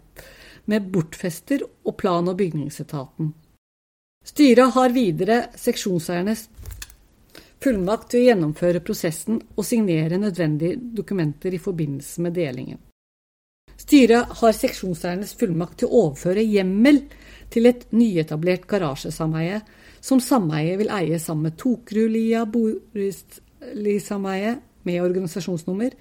med 0.70 0.92
bortfester 0.94 1.66
og 1.66 1.98
plan- 1.98 2.30
og 2.30 2.38
bygningsetaten. 2.38 3.34
Styret 4.24 4.74
har 4.74 4.94
videre 4.94 5.46
seksjonseiernes 5.58 6.48
fullmakt 7.62 8.10
til 8.10 8.22
å 8.22 8.26
gjennomføre 8.30 8.80
prosessen 8.84 9.40
og 9.56 9.64
signere 9.66 10.18
nødvendige 10.20 10.78
dokumenter 10.96 11.54
i 11.54 11.62
forbindelse 11.62 12.22
med 12.24 12.32
delingen. 12.38 12.78
Styret 13.78 14.26
har 14.38 14.52
seksjonseiernes 14.54 15.34
fullmakt 15.38 15.78
til 15.80 15.88
å 15.90 16.06
overføre 16.06 16.42
hjemmel 16.46 17.02
til 17.52 17.66
et 17.70 17.82
nyetablert 17.92 18.66
garasjesameie 18.70 19.60
som 20.02 20.20
sameiet 20.22 20.78
vil 20.80 20.90
eie 20.94 21.18
sammen 21.22 21.50
med 21.50 21.58
Tokerudlia 21.58 22.44
Borettslagssameie 22.50 24.56
med 24.86 25.02
organisasjonsnummer, 25.02 25.92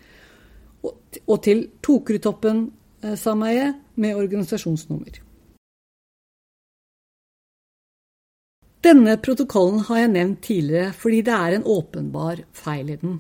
og 0.81 1.38
til 1.45 1.67
Tokerudtoppen 1.86 2.71
sameie 3.17 3.73
med 4.01 4.15
organisasjonsnummer. 4.17 5.31
Denne 8.82 9.13
protokollen 9.22 9.84
har 9.86 10.00
jeg 10.00 10.13
nevnt 10.15 10.39
tidligere 10.41 10.94
fordi 10.98 11.20
det 11.28 11.34
er 11.36 11.56
en 11.56 11.67
åpenbar 11.70 12.39
feil 12.58 12.89
i 12.89 12.98
den. 12.98 13.20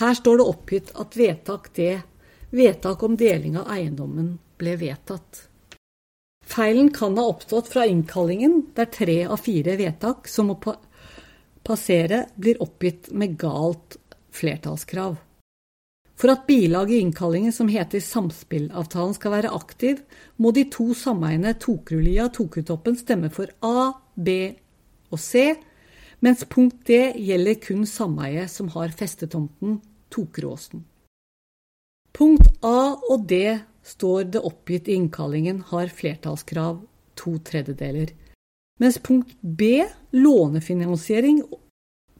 Her 0.00 0.16
står 0.18 0.40
det 0.40 0.46
oppgitt 0.52 0.90
at 0.98 1.14
vedtak 1.16 1.70
D, 1.76 1.92
vedtak 2.50 3.04
om 3.06 3.14
deling 3.16 3.60
av 3.60 3.70
eiendommen, 3.76 4.34
ble 4.58 4.74
vedtatt. 4.80 5.44
Feilen 6.48 6.90
kan 6.90 7.16
ha 7.20 7.28
oppstått 7.30 7.70
fra 7.70 7.86
innkallingen, 7.86 8.72
der 8.74 8.90
tre 8.90 9.20
av 9.28 9.38
fire 9.44 9.76
vedtak 9.78 10.28
som 10.28 10.50
må 10.50 10.58
passere, 10.58 12.24
blir 12.34 12.60
oppgitt 12.64 13.12
med 13.12 13.38
galt 13.38 14.00
flertallskrav. 14.34 15.18
For 16.18 16.34
at 16.34 16.48
bilaget 16.48 16.96
i 16.96 17.02
innkallingen 17.06 17.54
som 17.54 17.68
heter 17.70 18.02
Samspillavtalen 18.02 19.14
skal 19.14 19.36
være 19.36 19.54
aktiv, 19.54 20.00
må 20.42 20.50
de 20.50 20.66
to 20.72 20.90
sameiene 20.96 21.54
Tokrulia 21.62 22.26
og 22.26 22.34
Tokutoppen 22.34 22.98
stemme 22.98 23.30
for 23.30 23.52
A, 23.62 23.92
B 24.18 24.58
og 25.12 25.20
C, 25.22 25.54
mens 26.24 26.44
punkt 26.50 26.82
D 26.88 26.98
gjelder 27.14 27.58
kun 27.62 27.86
sameiet 27.86 28.50
som 28.50 28.70
har 28.74 28.94
festetomten 28.96 29.78
Tokeråsen. 30.12 30.84
Punkt 32.16 32.48
A 32.64 32.96
og 32.96 33.26
D 33.30 33.58
står 33.86 34.30
det 34.34 34.42
oppgitt 34.44 34.88
i 34.88 34.96
innkallingen 34.98 35.62
har 35.70 35.92
flertallskrav 35.92 36.80
to 37.18 37.36
tredjedeler, 37.44 38.12
mens 38.78 38.98
punkt 39.02 39.34
B, 39.42 39.82
lånefinansiering 40.14 41.42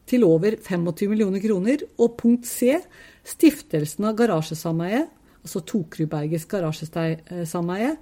til 0.09 0.25
over 0.25 0.57
25 0.65 1.11
millioner 1.13 1.43
kroner, 1.43 1.85
og 2.01 2.17
punkt 2.19 2.49
C, 2.49 2.79
stiftelsen 3.27 4.09
av 4.09 4.17
garasjesameiet, 4.19 5.11
altså 5.45 5.63
Tokerudbergets 5.69 6.49
garasjesameie, 6.51 7.93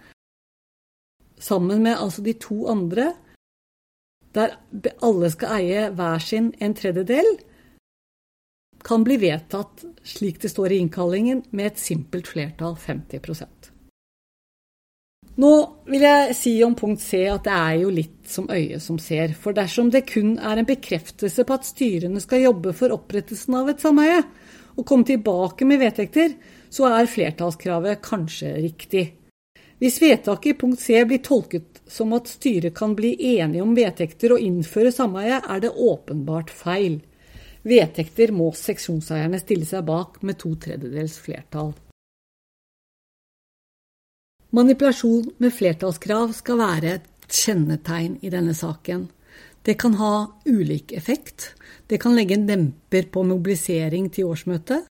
sammen 1.36 1.82
med 1.84 1.98
altså 1.98 2.24
de 2.24 2.36
to 2.40 2.62
andre, 2.72 3.10
der 4.36 4.56
alle 5.04 5.30
skal 5.32 5.58
eie 5.60 5.86
hver 5.96 6.22
sin 6.22 6.52
en 6.60 6.76
tredjedel, 6.76 7.30
kan 8.86 9.02
bli 9.06 9.16
vedtatt 9.18 9.82
slik 10.06 10.38
det 10.42 10.52
står 10.52 10.74
i 10.74 10.82
innkallingen, 10.84 11.42
med 11.50 11.72
et 11.72 11.80
simpelt 11.82 12.28
flertall 12.30 12.76
50% 12.78 13.72
Nå 15.36 15.50
vil 15.90 16.00
jeg 16.00 16.36
si 16.38 16.52
om 16.64 16.74
punkt 16.78 17.02
C 17.04 17.26
at 17.28 17.44
det 17.44 17.52
er 17.52 17.74
jo 17.82 17.90
litt 17.92 18.28
som 18.30 18.46
øyet 18.48 18.80
som 18.80 18.96
ser, 19.02 19.34
for 19.36 19.52
dersom 19.56 19.90
det 19.92 20.06
kun 20.08 20.38
er 20.38 20.56
en 20.56 20.68
bekreftelse 20.68 21.44
på 21.44 21.58
at 21.58 21.68
styrene 21.68 22.22
skal 22.24 22.46
jobbe 22.46 22.72
for 22.76 22.94
opprettelsen 22.94 23.58
av 23.58 23.68
et 23.68 23.84
sameie, 23.84 24.22
og 24.76 24.86
komme 24.88 25.04
tilbake 25.08 25.68
med 25.68 25.82
vedtekter, 25.82 26.32
så 26.72 26.88
er 26.88 27.08
flertallskravet 27.08 28.00
kanskje 28.04 28.54
riktig. 28.62 29.04
Hvis 29.76 30.00
vedtaket 30.00 30.54
i 30.54 30.56
punkt 30.56 30.80
C 30.80 31.02
blir 31.04 31.20
tolket 31.24 31.75
som 31.86 32.12
at 32.16 32.28
styret 32.28 32.74
kan 32.74 32.94
bli 32.98 33.14
enige 33.38 33.62
om 33.62 33.74
vedtekter 33.76 34.34
og 34.34 34.42
innføre 34.42 34.92
sameie, 34.92 35.38
er 35.38 35.62
det 35.62 35.72
åpenbart 35.72 36.50
feil. 36.50 37.00
Vedtekter 37.66 38.30
må 38.34 38.52
seksjonseierne 38.54 39.40
stille 39.42 39.66
seg 39.66 39.86
bak 39.86 40.20
med 40.22 40.38
to 40.42 40.54
tredjedels 40.62 41.18
flertall. 41.22 41.74
Manipulasjon 44.54 45.32
med 45.42 45.52
flertallskrav 45.52 46.32
skal 46.36 46.60
være 46.62 46.92
et 46.96 47.08
kjennetegn 47.26 48.20
i 48.22 48.30
denne 48.30 48.54
saken. 48.54 49.08
Det 49.66 49.74
kan 49.82 49.96
ha 49.98 50.12
ulik 50.46 50.92
effekt. 50.94 51.54
Det 51.86 51.98
kan 52.02 52.14
legge 52.14 52.36
en 52.38 52.46
demper 52.46 53.08
på 53.10 53.24
mobilisering 53.26 54.06
til 54.14 54.30
årsmøtet. 54.30 54.86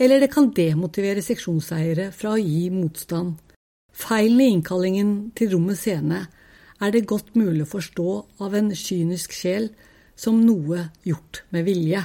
Eller 0.00 0.20
det 0.20 0.32
kan 0.32 0.48
demotivere 0.56 1.22
seksjonseiere 1.22 2.08
fra 2.16 2.32
å 2.34 2.40
gi 2.40 2.70
motstand. 2.72 3.36
Feilen 3.94 4.40
i 4.42 4.50
innkallingen 4.56 5.14
til 5.38 5.54
rommet 5.54 5.78
scene 5.78 6.24
er 6.82 6.92
det 6.92 7.06
godt 7.08 7.36
mulig 7.38 7.62
å 7.64 7.72
forstå 7.76 8.10
av 8.42 8.56
en 8.58 8.72
kynisk 8.74 9.32
sjel 9.36 9.70
som 10.18 10.42
noe 10.42 10.88
gjort 11.06 11.44
med 11.54 11.66
vilje. 11.68 12.02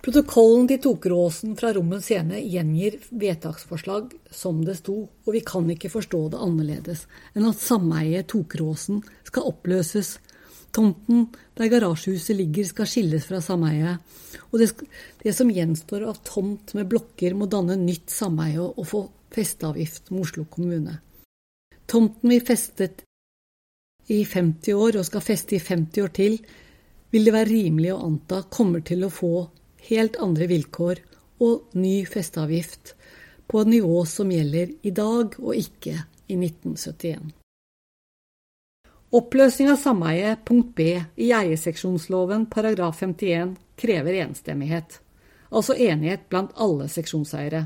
Protokollen 0.00 0.64
til 0.68 0.78
Tokeråsen 0.80 1.56
fra 1.60 1.74
rommet 1.76 2.04
scene 2.04 2.38
gjengir 2.40 2.96
vedtaksforslag 3.20 4.14
som 4.32 4.62
det 4.64 4.78
sto, 4.78 4.96
og 5.04 5.34
vi 5.36 5.42
kan 5.44 5.68
ikke 5.72 5.92
forstå 5.92 6.20
det 6.32 6.40
annerledes 6.40 7.04
enn 7.34 7.48
at 7.50 7.60
sameiet 7.60 8.30
Tokeråsen 8.32 9.02
skal 9.28 9.50
oppløses. 9.52 10.16
Tomten 10.72 11.26
der 11.58 11.68
garasjehuset 11.72 12.36
ligger 12.38 12.68
skal 12.68 12.88
skilles 12.88 13.26
fra 13.28 13.42
sameiet, 13.44 14.00
og 14.52 14.60
det, 14.62 14.70
det, 15.20 15.34
som 15.36 15.50
gjenstår 15.52 16.06
av 16.08 16.20
tomt 16.24 16.72
med 16.78 16.88
blokker 16.88 17.34
må 17.36 17.48
danne 17.50 17.76
nytt 17.80 18.12
sameie 18.14 18.62
og 18.62 18.86
få 18.86 19.02
festeavgift 19.34 20.10
med 20.10 20.26
Oslo 20.26 20.44
kommune. 20.44 20.98
Tomten 21.86 22.30
vi 22.30 22.40
festet 22.40 23.04
i 24.10 24.24
50 24.24 24.74
år 24.74 24.98
og 25.00 25.06
skal 25.06 25.24
feste 25.24 25.56
i 25.56 25.62
50 25.62 26.04
år 26.04 26.12
til, 26.14 26.38
vil 27.10 27.26
det 27.26 27.34
være 27.34 27.50
rimelig 27.50 27.92
å 27.94 28.02
anta 28.06 28.42
kommer 28.50 28.82
til 28.86 29.04
å 29.06 29.12
få 29.12 29.34
helt 29.88 30.18
andre 30.22 30.46
vilkår 30.50 31.02
og 31.42 31.74
ny 31.78 32.04
festeavgift 32.06 32.94
på 33.50 33.62
et 33.62 33.72
nivå 33.72 34.04
som 34.06 34.30
gjelder 34.30 34.74
i 34.86 34.92
dag 34.94 35.34
og 35.40 35.54
ikke 35.58 35.96
i 36.30 36.36
1971. 36.38 37.32
Oppløsning 39.10 39.72
av 39.72 39.80
sameie 39.80 40.36
punkt 40.46 40.76
B 40.78 40.92
i 40.94 41.32
eierseksjonsloven 41.34 42.46
paragraf 42.52 43.00
51 43.02 43.56
krever 43.80 44.20
enstemmighet, 44.22 45.00
altså 45.50 45.74
enighet 45.74 46.28
blant 46.30 46.54
alle 46.54 46.86
seksjonseiere. 46.92 47.64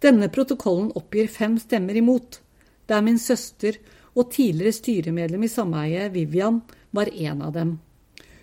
Denne 0.00 0.30
protokollen 0.32 0.92
oppgir 0.96 1.28
fem 1.28 1.58
stemmer 1.58 1.96
imot, 1.96 2.40
Det 2.86 2.96
er 2.96 3.02
min 3.06 3.18
søster 3.18 3.76
og 4.18 4.32
tidligere 4.32 4.72
styremedlem 4.74 5.44
i 5.46 5.48
sameiet, 5.48 6.10
Vivian, 6.12 6.62
var 6.90 7.06
en 7.06 7.42
av 7.42 7.52
dem. 7.52 7.78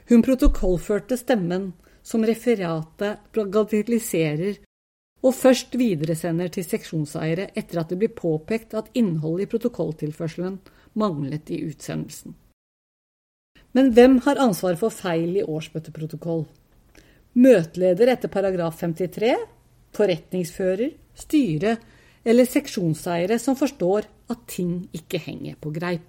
Hun 0.07 0.21
protokollførte 0.23 1.17
stemmen 1.19 1.73
som 2.01 2.23
referatet 2.23 3.25
bagatelliserer 3.35 4.61
og 5.25 5.35
først 5.35 5.75
videresender 5.75 6.51
til 6.53 6.63
seksjonseiere 6.63 7.49
etter 7.57 7.81
at 7.81 7.91
det 7.91 7.99
blir 7.99 8.15
påpekt 8.15 8.75
at 8.77 8.91
innholdet 8.95 9.47
i 9.47 9.51
protokolltilførselen 9.51 10.59
manglet 10.95 11.51
i 11.51 11.63
utsendelsen. 11.67 12.37
Men 13.75 13.91
hvem 13.93 14.21
har 14.25 14.39
ansvar 14.39 14.77
for 14.79 14.93
feil 14.93 15.41
i 15.41 15.43
årsmøteprotokoll? 15.43 16.45
Møteleder 17.37 18.13
etter 18.13 18.31
paragraf 18.31 18.79
53, 18.79 19.35
forretningsfører, 19.97 20.93
styre 21.17 21.77
eller 22.27 22.47
seksjonseiere 22.47 23.39
som 23.41 23.57
forstår 23.57 24.07
at 24.31 24.45
ting 24.51 24.79
ikke 24.95 25.21
henger 25.23 25.57
på 25.61 25.71
greip. 25.75 26.05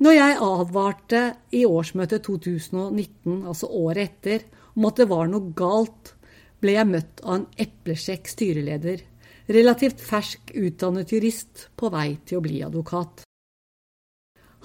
Når 0.00 0.14
jeg 0.16 0.36
advarte 0.40 1.22
i 1.52 1.66
årsmøtet 1.68 2.24
2019, 2.24 3.42
altså 3.44 3.68
året 3.68 4.06
etter, 4.06 4.46
om 4.72 4.86
at 4.88 4.96
det 5.02 5.10
var 5.10 5.28
noe 5.28 5.52
galt, 5.56 6.14
ble 6.60 6.76
jeg 6.76 6.88
møtt 6.88 7.20
av 7.24 7.34
en 7.34 7.48
eplesjekk 7.60 8.30
styreleder, 8.32 9.02
relativt 9.50 10.00
fersk 10.00 10.54
utdannet 10.56 11.12
jurist 11.12 11.66
på 11.76 11.90
vei 11.92 12.14
til 12.24 12.38
å 12.38 12.44
bli 12.46 12.62
advokat. 12.64 13.26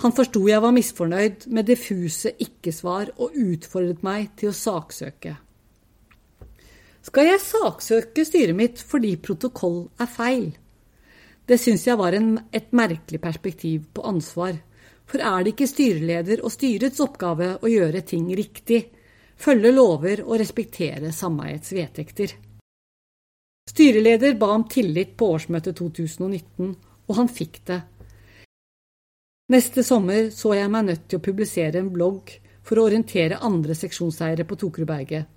Han 0.04 0.16
forsto 0.16 0.42
jeg 0.48 0.64
var 0.64 0.76
misfornøyd 0.76 1.48
med 1.56 1.68
diffuse 1.68 2.32
ikke-svar 2.46 3.14
og 3.16 3.36
utfordret 3.40 4.04
meg 4.08 4.34
til 4.40 4.52
å 4.52 4.56
saksøke. 4.56 5.36
Skal 7.06 7.28
jeg 7.30 7.41
saksøke 7.44 8.24
styret 8.26 8.58
mitt 8.58 8.80
fordi 8.82 9.13
protokoll 9.22 9.84
er 10.02 10.10
feil? 10.10 10.48
Det 11.46 11.60
syns 11.62 11.84
jeg 11.86 12.00
var 12.00 12.15
en, 12.18 12.32
et 12.50 12.72
merkelig 12.74 13.22
perspektiv 13.22 13.84
på 13.94 14.06
ansvar, 14.10 14.58
For 15.06 15.22
er 15.22 15.44
det 15.44 15.52
ikke 15.54 15.68
styreleder 15.70 16.39
og 16.41 16.50
styrets 16.50 16.98
oppgave 17.04 17.60
å 17.62 17.70
gjøre 17.70 18.02
ting 18.02 18.26
riktig, 18.34 18.80
følge 19.38 19.70
lover 19.72 20.24
og 20.26 20.39
respektere 20.41 21.12
sameiets 21.13 21.76
vedtekter? 21.78 22.34
Styreleder 23.70 24.34
ba 24.34 24.50
om 24.56 24.65
tillit 24.65 25.13
på 25.18 25.30
årsmøtet 25.36 25.78
2019, 25.78 26.74
og 27.06 27.15
han 27.20 27.30
fikk 27.30 27.62
det. 27.70 27.80
Neste 29.54 29.86
sommer 29.86 30.32
så 30.34 30.56
jeg 30.58 30.74
meg 30.74 30.89
nødt 30.89 31.06
til 31.06 31.22
å 31.22 31.26
publisere 31.30 31.78
en 31.84 31.94
blogg 31.94 32.34
for 32.65 32.82
å 32.82 32.88
orientere 32.89 33.44
andre 33.46 33.78
seksjonseiere 33.78 34.48
på 34.50 34.58
Tokerudberget. 34.58 35.35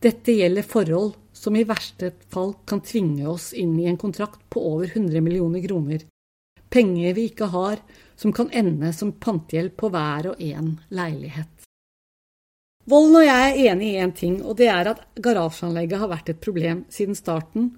Dette 0.00 0.32
gjelder 0.32 0.64
forhold 0.64 1.18
som 1.36 1.56
i 1.56 1.66
verste 1.68 2.08
fall 2.32 2.54
kan 2.64 2.80
tvinge 2.80 3.26
oss 3.28 3.50
inn 3.52 3.74
i 3.80 3.88
en 3.90 3.98
kontrakt 4.00 4.40
på 4.48 4.62
over 4.72 4.88
100 4.88 5.20
millioner 5.20 5.60
kroner. 5.66 6.06
Penger 6.72 7.14
vi 7.18 7.26
ikke 7.28 7.50
har, 7.52 7.82
som 8.16 8.32
kan 8.32 8.48
ende 8.56 8.94
som 8.96 9.12
pantegjeld 9.12 9.74
på 9.76 9.90
hver 9.92 10.30
og 10.30 10.40
en 10.40 10.78
leilighet. 10.88 11.66
Volden 12.88 13.18
og 13.20 13.26
jeg 13.26 13.50
er 13.50 13.60
enig 13.74 13.90
i 13.90 14.00
én 14.00 14.14
ting, 14.16 14.38
og 14.40 14.56
det 14.56 14.70
er 14.72 14.88
at 14.94 15.02
garasjeanlegget 15.20 16.00
har 16.00 16.12
vært 16.14 16.32
et 16.32 16.40
problem 16.40 16.86
siden 16.88 17.18
starten, 17.18 17.68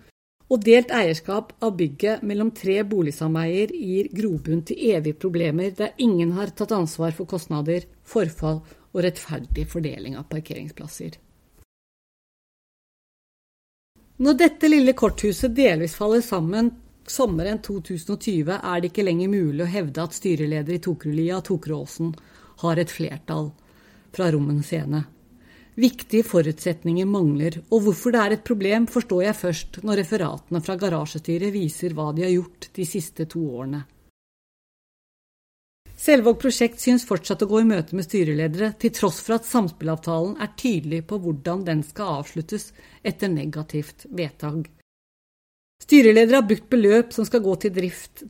og 0.46 0.62
delt 0.62 0.94
eierskap 0.94 1.52
av 1.64 1.74
bygget 1.74 2.22
mellom 2.28 2.52
tre 2.54 2.78
boligsameier 2.86 3.74
gir 3.74 4.12
grobunn 4.14 4.62
til 4.68 4.78
evige 4.92 5.18
problemer 5.26 5.74
der 5.74 5.96
ingen 5.98 6.36
har 6.38 6.54
tatt 6.54 6.76
ansvar 6.76 7.16
for 7.16 7.26
kostnader, 7.26 7.88
forfall 8.04 8.62
og 8.92 9.02
rettferdig 9.02 9.66
fordeling 9.74 10.14
av 10.20 10.28
parkeringsplasser. 10.30 11.16
Når 14.22 14.36
dette 14.38 14.68
lille 14.68 14.92
korthuset 14.94 15.50
delvis 15.56 15.96
faller 15.98 16.20
sammen 16.22 16.68
sommeren 17.10 17.58
2020, 17.58 18.52
er 18.54 18.76
det 18.78 18.92
ikke 18.92 19.02
lenger 19.02 19.32
mulig 19.32 19.64
å 19.64 19.72
hevde 19.72 20.04
at 20.04 20.14
styreleder 20.14 20.76
i 20.76 20.82
Tokerudlia, 20.84 21.40
Tokeråsen, 21.42 22.12
har 22.62 22.78
et 22.78 22.92
flertall 22.94 23.48
fra 24.14 24.28
Rommen 24.30 24.60
scene. 24.62 25.00
Viktige 25.74 26.22
forutsetninger 26.28 27.08
mangler, 27.10 27.58
og 27.72 27.88
hvorfor 27.88 28.14
det 28.14 28.20
er 28.22 28.36
et 28.36 28.46
problem, 28.46 28.86
forstår 28.86 29.24
jeg 29.26 29.40
først 29.40 29.80
når 29.82 30.04
referatene 30.04 30.62
fra 30.62 30.78
garasjestyret 30.78 31.50
viser 31.56 31.96
hva 31.98 32.12
de 32.14 32.22
har 32.28 32.34
gjort 32.36 32.70
de 32.78 32.86
siste 32.86 33.26
to 33.32 33.42
årene. 33.56 33.82
Selvåg 36.02 36.40
prosjekt 36.42 36.80
synes 36.82 37.04
fortsatt 37.06 37.44
å 37.44 37.46
gå 37.46 37.60
i 37.62 37.66
møte 37.68 37.94
med 37.94 38.08
styreledere, 38.08 38.72
til 38.74 38.90
tross 38.96 39.20
for 39.22 39.36
at 39.36 39.46
samspillavtalen 39.46 40.32
er 40.42 40.50
tydelig 40.58 41.04
på 41.06 41.20
hvordan 41.22 41.62
den 41.68 41.84
skal 41.86 42.16
avsluttes 42.22 42.72
etter 43.06 43.30
negativt 43.30 44.08
vedtak. 44.10 44.66
Styreledere 45.84 46.40
har 46.40 46.48
brukt 46.48 46.66
beløp 46.74 47.14
som 47.14 47.28
skal 47.28 47.44
gå 47.46 47.54
til 47.62 47.74
drift 47.78 48.24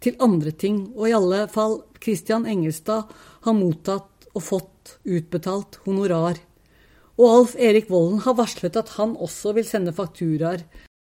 til 0.00 0.22
andre 0.22 0.54
ting, 0.54 0.78
og 0.94 1.08
i 1.08 1.16
alle 1.18 1.42
fall 1.50 1.80
Christian 1.98 2.46
Engelstad 2.46 3.10
har 3.42 3.58
mottatt 3.58 4.30
og 4.30 4.46
fått 4.46 4.96
utbetalt 5.02 5.82
honorar. 5.88 6.38
Og 7.18 7.26
Alf 7.26 7.58
Erik 7.58 7.90
Volden 7.90 8.22
har 8.22 8.38
varslet 8.38 8.78
at 8.78 8.94
han 9.00 9.18
også 9.18 9.58
vil 9.58 9.66
sende 9.66 9.98
fakturaer 9.98 10.62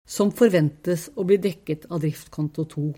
som 0.07 0.31
forventes 0.31 1.11
å 1.19 1.27
bli 1.27 1.43
dekket 1.43 1.91
av 1.91 2.07
driftskonto 2.07 2.71
2. 2.79 2.91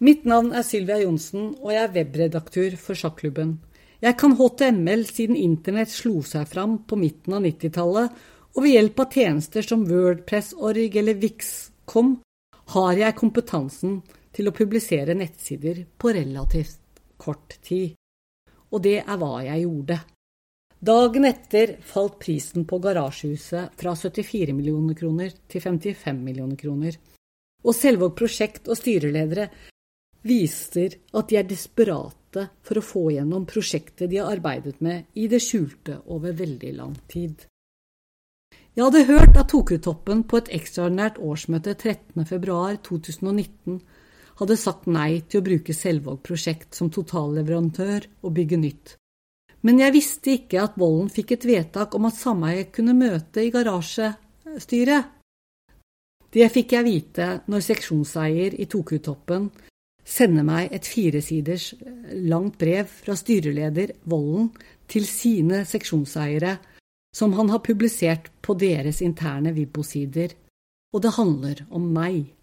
Mitt 0.00 0.22
navn 0.24 0.54
er 0.56 0.64
Sylvia 0.64 0.96
Johnsen, 1.02 1.50
og 1.60 1.74
jeg 1.74 1.82
er 1.84 1.90
webredaktør 1.92 2.76
for 2.80 2.96
sjakklubben. 2.96 3.58
Jeg 4.00 4.16
kan 4.16 4.32
HTML 4.32 5.02
siden 5.04 5.36
internett 5.36 5.90
slo 5.92 6.22
seg 6.24 6.46
fram 6.48 6.78
på 6.88 6.96
midten 6.96 7.34
av 7.36 7.42
90-tallet, 7.44 8.14
og 8.56 8.62
ved 8.64 8.72
hjelp 8.72 9.02
av 9.02 9.10
tjenester 9.12 9.66
som 9.66 9.82
Wordpress, 9.84 10.54
Org 10.56 10.96
eller 10.96 11.18
Vix.com 11.20 12.14
har 12.72 12.96
jeg 12.96 13.18
kompetansen 13.18 13.98
til 14.32 14.48
å 14.48 14.54
publisere 14.56 15.12
nettsider 15.18 15.82
på 16.00 16.14
relativt 16.16 17.02
kort 17.20 17.58
tid. 17.60 17.92
Og 18.72 18.80
det 18.86 19.02
er 19.02 19.18
hva 19.20 19.42
jeg 19.44 19.66
gjorde. 19.66 19.98
Dagen 20.80 21.28
etter 21.28 21.74
falt 21.84 22.16
prisen 22.22 22.64
på 22.64 22.78
garasjehuset 22.80 23.76
fra 23.76 23.92
74 23.92 24.56
millioner 24.56 24.96
kroner 24.96 25.36
til 25.44 25.60
55 25.60 26.24
millioner 26.24 26.56
kroner. 26.56 26.96
Og 27.60 27.76
Selvåg 27.76 28.16
prosjekt 28.16 28.70
og 28.72 28.80
styreledere 28.80 29.50
viser 30.26 30.90
at 31.16 31.28
de 31.30 31.36
er 31.40 31.46
desperate 31.48 32.48
for 32.66 32.78
å 32.78 32.84
få 32.84 33.10
gjennom 33.14 33.46
prosjektet 33.48 34.10
de 34.10 34.16
har 34.20 34.30
arbeidet 34.36 34.80
med 34.84 34.98
i 35.18 35.28
det 35.30 35.40
skjulte 35.42 35.94
over 36.12 36.30
veldig 36.36 36.72
lang 36.76 36.96
tid. 37.10 37.46
Jeg 38.76 38.84
hadde 38.86 39.08
hørt 39.08 39.36
at 39.36 39.48
Tokutoppen 39.50 40.22
på 40.30 40.36
et 40.38 40.52
ekstraordinært 40.60 41.16
årsmøte 41.18 41.72
13.2.2019 41.74 43.80
hadde 44.40 44.56
sagt 44.56 44.86
nei 44.88 45.20
til 45.26 45.40
å 45.40 45.44
bruke 45.44 45.74
Selvåg 45.76 46.22
prosjekt 46.24 46.74
som 46.78 46.90
totalleverandør 46.92 48.06
og 48.22 48.34
bygge 48.36 48.58
nytt. 48.60 48.94
Men 49.66 49.78
jeg 49.82 49.92
visste 49.92 50.30
ikke 50.38 50.62
at 50.62 50.78
Vollen 50.80 51.10
fikk 51.12 51.32
et 51.36 51.48
vedtak 51.48 51.94
om 51.98 52.04
at 52.08 52.16
sameiet 52.16 52.70
kunne 52.72 52.94
møte 52.96 53.42
i 53.44 53.50
garasjestyret. 53.52 55.04
Det 56.30 56.46
fikk 56.54 56.72
jeg 56.76 56.86
vite 56.86 57.26
når 57.50 57.60
seksjonseier 57.66 58.54
i 58.62 58.68
Tokerudtoppen 58.70 59.50
sender 60.10 60.46
meg 60.46 60.72
et 60.74 60.88
firesiders 60.88 61.70
eh, 61.78 62.16
langt 62.30 62.58
brev 62.58 62.90
fra 62.90 63.16
styreleder 63.18 63.94
Vollen 64.10 64.50
til 64.90 65.06
sine 65.06 65.62
seksjonseiere, 65.68 66.56
som 67.14 67.34
han 67.38 67.50
har 67.50 67.62
publisert 67.66 68.30
på 68.42 68.54
deres 68.58 69.00
interne 69.02 69.54
Vibbo-sider, 69.54 70.34
og 70.94 71.02
det 71.02 71.14
handler 71.16 71.64
om 71.70 71.88
meg. 71.94 72.34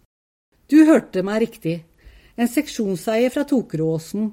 Du 0.68 0.82
hørte 0.88 1.24
meg 1.24 1.42
riktig, 1.44 1.78
en 2.38 2.48
seksjonseier 2.48 3.32
fra 3.34 3.44
Tokeråsen 3.48 4.28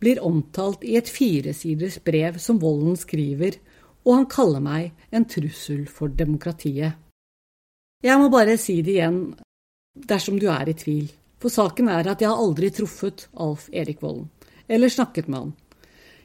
blir 0.00 0.20
omtalt 0.24 0.84
i 0.84 0.96
et 1.00 1.08
firesiders 1.08 1.98
brev 2.04 2.36
som 2.40 2.60
Vollen 2.60 2.96
skriver, 3.00 3.56
og 4.06 4.12
han 4.14 4.28
kaller 4.30 4.62
meg 4.62 5.08
en 5.10 5.24
trussel 5.28 5.86
for 5.90 6.12
demokratiet. 6.12 6.94
Jeg 8.04 8.20
må 8.20 8.28
bare 8.30 8.58
si 8.60 8.78
det 8.84 8.98
igjen, 8.98 9.20
dersom 9.96 10.38
du 10.38 10.46
er 10.52 10.68
i 10.68 10.76
tvil. 10.76 11.08
For 11.46 11.54
saken 11.54 11.86
er 11.86 12.08
at 12.10 12.18
jeg 12.18 12.26
har 12.26 12.40
aldri 12.42 12.72
truffet 12.74 13.28
Alf 13.38 13.68
Erik 13.70 14.00
Volden, 14.02 14.24
eller 14.66 14.90
snakket 14.90 15.28
med 15.30 15.38
han. 15.38 15.52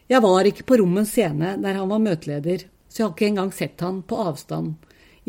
Jeg 0.10 0.22
var 0.26 0.48
ikke 0.50 0.64
på 0.66 0.80
Rommens 0.82 1.12
scene 1.14 1.52
der 1.62 1.78
han 1.78 1.92
var 1.92 2.02
møteleder, 2.02 2.64
så 2.90 2.96
jeg 2.96 3.06
har 3.06 3.12
ikke 3.14 3.28
engang 3.28 3.52
sett 3.54 3.84
han 3.86 4.00
på 4.02 4.18
avstand 4.18 4.72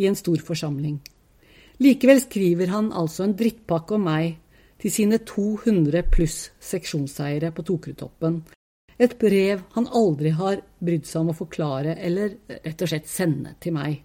i 0.01 0.07
en 0.09 0.17
stor 0.17 0.41
forsamling. 0.47 0.95
Likevel 1.85 2.23
skriver 2.25 2.73
han 2.73 2.89
altså 2.89 3.27
en 3.27 3.37
drittpakke 3.37 3.99
om 3.99 4.09
meg 4.09 4.39
til 4.81 4.97
sine 4.97 5.21
200 5.29 6.07
pluss 6.09 6.39
seksjonseiere 6.73 7.53
på 7.53 7.67
Tokrutoppen. 7.69 8.41
Et 8.97 9.19
brev 9.21 9.61
han 9.77 9.93
aldri 9.93 10.33
har 10.41 10.65
brydd 10.81 11.05
seg 11.05 11.21
om 11.21 11.35
å 11.35 11.41
forklare 11.43 11.99
eller 12.01 12.39
rett 12.49 12.81
og 12.81 12.95
slett 12.95 13.13
sende 13.13 13.59
til 13.61 13.77
meg. 13.77 14.01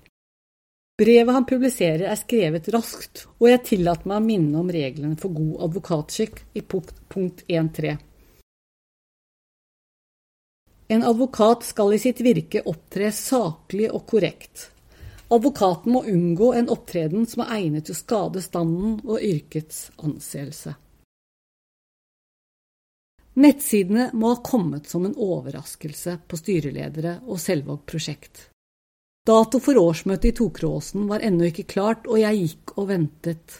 Brevet 0.97 1.33
han 1.33 1.45
publiserer 1.45 2.07
er 2.09 2.17
skrevet 2.17 2.67
raskt, 2.73 3.27
og 3.37 3.51
jeg 3.51 3.61
tillater 3.67 4.09
meg 4.09 4.17
å 4.17 4.25
minne 4.25 4.61
om 4.63 4.71
reglene 4.73 5.17
for 5.21 5.35
god 5.35 5.67
advokatskikk 5.67 6.39
i 6.57 6.63
punkt 6.65 7.43
1.3. 7.45 7.91
En 10.87 11.03
advokat 11.03 11.67
skal 11.67 11.93
i 11.93 12.01
sitt 12.01 12.23
virke 12.25 12.63
opptre 12.65 13.11
saklig 13.13 13.91
og 13.91 14.07
korrekt. 14.09 14.71
Advokaten 15.29 15.93
må 15.93 16.01
unngå 16.07 16.53
en 16.55 16.69
opptreden 16.73 17.29
som 17.29 17.43
er 17.43 17.53
egnet 17.59 17.85
til 17.85 17.93
å 17.93 18.01
skade 18.01 18.41
standen 18.41 18.97
og 19.03 19.21
yrkets 19.21 19.89
anseelse. 20.01 20.73
Nettsidene 23.37 24.09
må 24.17 24.31
ha 24.33 24.41
kommet 24.41 24.89
som 24.89 25.05
en 25.05 25.13
overraskelse 25.13 26.23
på 26.25 26.39
styreledere 26.39 27.19
og 27.27 27.37
Selvåg 27.43 27.83
prosjekt. 27.85 28.47
Dato 29.27 29.59
for 29.59 29.75
årsmøtet 29.75 30.29
i 30.29 30.35
Tokråsen 30.37 31.07
var 31.09 31.25
ennå 31.25 31.49
ikke 31.49 31.67
klart, 31.67 32.05
og 32.07 32.21
jeg 32.21 32.45
gikk 32.45 32.77
og 32.77 32.87
ventet. 32.93 33.57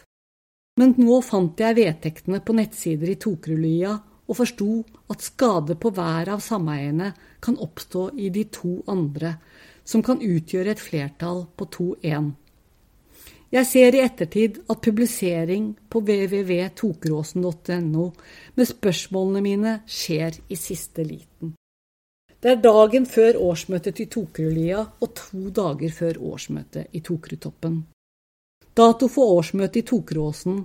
Men 0.80 0.94
nå 1.02 1.18
fant 1.26 1.60
jeg 1.60 1.76
vedtektene 1.76 2.40
på 2.46 2.56
nettsider 2.56 3.12
i 3.12 3.18
Tokerudlia 3.20 3.98
og 4.28 4.36
forsto 4.38 4.84
at 5.12 5.22
skade 5.26 5.76
på 5.80 5.90
hver 5.96 6.30
av 6.36 6.40
sameiene 6.44 7.14
kan 7.44 7.58
oppstå 7.60 8.10
i 8.16 8.30
de 8.32 8.44
to 8.54 8.84
andre, 8.92 9.38
som 9.84 10.04
kan 10.04 10.22
utgjøre 10.24 10.72
et 10.72 10.84
flertall 10.84 11.46
på 11.58 11.66
2-1. 11.76 12.32
Jeg 13.52 13.66
ser 13.68 13.96
i 13.96 14.02
ettertid 14.04 14.58
at 14.68 14.82
publisering 14.84 15.76
på 15.88 16.00
www.tokeråsen.no 16.04 18.12
med 18.56 18.66
spørsmålene 18.72 19.42
mine 19.44 19.82
skjer 19.88 20.32
i 20.52 20.56
siste 20.60 21.04
liten. 21.08 21.54
Det 22.38 22.52
er 22.52 22.60
dagen 22.62 23.08
før 23.10 23.40
årsmøtet 23.42 23.96
til 23.98 24.10
Tokerudlia 24.14 24.84
og 25.02 25.14
to 25.18 25.50
dager 25.50 25.94
før 25.94 26.20
årsmøtet 26.34 26.94
i 26.94 27.02
Tokerudtoppen. 27.02 27.80
Dato 28.78 29.08
for 29.10 29.40
årsmøtet 29.40 29.82
i 29.82 29.88
Tokeråsen 29.90 30.60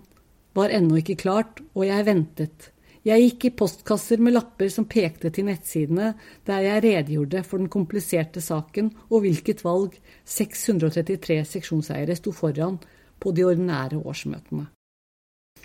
var 0.53 0.75
ennå 0.77 0.99
ikke 1.01 1.16
klart, 1.16 1.62
og 1.73 1.87
jeg 1.89 2.05
ventet. 2.05 2.68
Jeg 3.09 3.25
gikk 3.25 3.47
i 3.49 3.53
postkasser 3.57 4.20
med 4.23 4.37
lapper 4.37 4.68
som 4.70 4.85
pekte 4.87 5.33
til 5.33 5.49
nettsidene, 5.49 6.12
der 6.47 6.61
jeg 6.62 6.83
redegjorde 6.85 7.43
for 7.43 7.59
den 7.59 7.73
kompliserte 7.73 8.45
saken 8.45 8.93
og 9.09 9.25
hvilket 9.25 9.64
valg 9.64 9.97
633 10.29 11.41
seksjonseiere 11.55 12.18
sto 12.20 12.35
foran 12.37 12.77
på 13.18 13.33
de 13.33 13.49
ordinære 13.49 13.99
årsmøtene. 13.99 14.68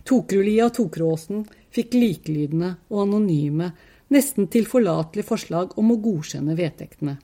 Tokerudlia 0.08 0.70
og 0.70 0.74
Tokeråsen 0.80 1.44
fikk 1.76 2.00
likelydende 2.00 2.72
og 2.90 3.04
anonyme, 3.04 3.74
nesten 4.14 4.48
tilforlatelig 4.52 5.26
forslag 5.28 5.78
om 5.80 5.92
å 5.92 6.00
godkjenne 6.02 6.56
vedtektene. 6.58 7.18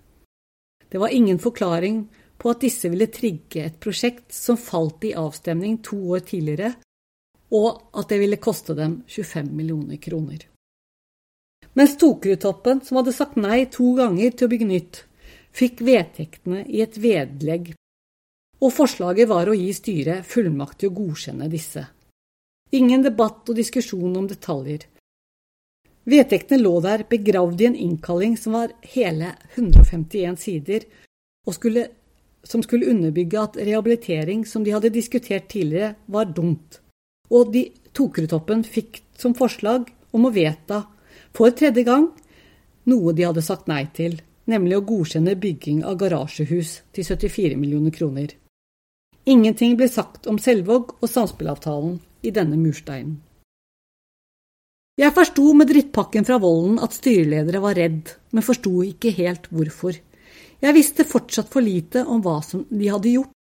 Det 0.90 1.02
var 1.02 1.14
ingen 1.16 1.40
forklaring 1.42 2.04
på 2.38 2.52
at 2.52 2.62
disse 2.62 2.90
ville 2.92 3.08
trigge 3.14 3.64
et 3.66 3.80
prosjekt 3.82 4.34
som 4.36 4.60
falt 4.60 5.06
i 5.08 5.14
avstemning 5.18 5.80
to 5.86 5.98
år 6.14 6.26
tidligere, 6.28 6.74
og 7.54 7.98
at 7.98 8.10
det 8.10 8.20
ville 8.22 8.42
koste 8.42 8.76
dem 8.78 9.00
25 9.08 9.50
millioner 9.54 10.02
kroner. 10.02 10.44
Mens 11.74 11.96
Tokerudtoppen, 11.98 12.84
som 12.86 13.00
hadde 13.00 13.16
sagt 13.16 13.40
nei 13.40 13.64
to 13.74 13.94
ganger 13.98 14.36
til 14.36 14.46
å 14.46 14.52
bygge 14.52 14.70
nytt, 14.70 15.00
fikk 15.54 15.82
vedtektene 15.86 16.64
i 16.70 16.84
et 16.86 16.98
vedlegg, 17.02 17.74
og 18.62 18.74
forslaget 18.74 19.30
var 19.30 19.50
å 19.50 19.58
gi 19.58 19.72
styret 19.76 20.28
fullmakt 20.28 20.82
til 20.82 20.92
å 20.92 20.98
godkjenne 21.00 21.50
disse. 21.52 21.88
Ingen 22.74 23.04
debatt 23.06 23.50
og 23.50 23.58
diskusjon 23.58 24.14
om 24.18 24.28
detaljer. 24.30 24.86
Vedtektene 26.04 26.60
lå 26.60 26.78
der 26.84 27.06
begravd 27.10 27.62
i 27.62 27.68
en 27.70 27.76
innkalling 27.80 28.36
som 28.38 28.58
var 28.58 28.74
hele 28.94 29.34
151 29.56 30.40
sider, 30.40 30.84
og 31.48 31.56
skulle, 31.56 31.86
som 32.44 32.64
skulle 32.64 32.90
underbygge 32.92 33.40
at 33.40 33.60
rehabilitering 33.60 34.44
som 34.48 34.66
de 34.66 34.74
hadde 34.76 34.92
diskutert 34.92 35.48
tidligere, 35.52 35.96
var 36.08 36.32
dumt. 36.36 36.82
Og 37.32 37.54
de 37.54 37.70
tokretoppen 37.96 38.66
fikk 38.68 39.02
som 39.20 39.36
forslag 39.38 39.88
om 40.12 40.28
å 40.28 40.34
vedta, 40.36 40.84
for 41.34 41.56
tredje 41.56 41.86
gang, 41.88 42.10
noe 42.90 43.16
de 43.16 43.26
hadde 43.26 43.46
sagt 43.46 43.70
nei 43.72 43.86
til, 43.96 44.20
nemlig 44.52 44.78
å 44.78 44.86
godkjenne 44.86 45.38
bygging 45.40 45.84
av 45.88 45.98
garasjehus 46.02 46.82
til 46.92 47.08
74 47.08 47.56
millioner 47.58 47.96
kroner. 47.96 48.34
Ingenting 49.24 49.78
ble 49.80 49.88
sagt 49.88 50.28
om 50.28 50.36
Selvåg 50.36 50.98
og 51.00 51.08
samspillavtalen 51.08 52.02
i 52.28 52.32
denne 52.36 52.60
mursteinen. 52.60 53.22
Jeg 54.94 55.10
forsto 55.16 55.48
med 55.58 55.72
drittpakken 55.72 56.26
fra 56.28 56.36
Vollen 56.38 56.76
at 56.86 56.94
styreledere 56.94 57.64
var 57.64 57.74
redd, 57.80 58.12
men 58.30 58.46
forsto 58.46 58.84
ikke 58.86 59.10
helt 59.18 59.48
hvorfor. 59.50 59.96
Jeg 60.62 60.76
visste 60.76 61.06
fortsatt 61.10 61.50
for 61.50 61.66
lite 61.66 62.04
om 62.06 62.22
hva 62.22 62.36
som 62.46 62.62
de 62.70 62.92
hadde 62.94 63.16
gjort, 63.16 63.32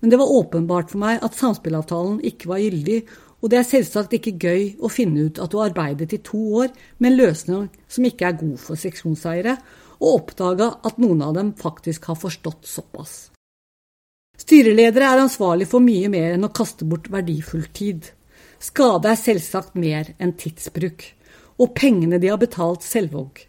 men 0.00 0.10
det 0.10 0.18
var 0.18 0.32
åpenbart 0.34 0.90
for 0.90 1.04
meg 1.04 1.22
at 1.22 1.38
samspillavtalen 1.38 2.18
ikke 2.26 2.50
var 2.50 2.58
gyldig, 2.64 2.98
og 3.38 3.52
det 3.52 3.60
er 3.60 3.68
selvsagt 3.68 4.18
ikke 4.18 4.34
gøy 4.34 4.64
å 4.82 4.90
finne 4.90 5.28
ut 5.28 5.38
at 5.38 5.54
du 5.54 5.60
arbeidet 5.62 6.10
i 6.16 6.22
to 6.26 6.42
år 6.64 6.74
med 6.98 7.12
en 7.12 7.18
løsning 7.20 7.70
som 7.86 8.10
ikke 8.10 8.26
er 8.26 8.40
god 8.42 8.58
for 8.64 8.82
seksjonseiere, 8.82 9.54
og 10.02 10.10
oppdaga 10.24 10.72
at 10.90 10.98
noen 10.98 11.22
av 11.22 11.38
dem 11.38 11.54
faktisk 11.54 12.10
har 12.10 12.18
forstått 12.18 12.66
såpass. 12.66 13.14
Styreledere 14.42 15.06
er 15.06 15.22
ansvarlig 15.22 15.70
for 15.70 15.86
mye 15.86 16.10
mer 16.10 16.34
enn 16.34 16.50
å 16.50 16.52
kaste 16.52 16.84
bort 16.84 17.06
verdifull 17.14 17.70
tid. 17.70 18.10
Skade 18.62 19.10
er 19.12 19.20
selvsagt 19.20 19.76
mer 19.76 20.14
enn 20.18 20.32
tidsbruk, 20.38 21.04
og 21.60 21.74
pengene 21.76 22.20
de 22.20 22.30
har 22.32 22.40
betalt 22.40 22.84
Selvåg. 22.84 23.42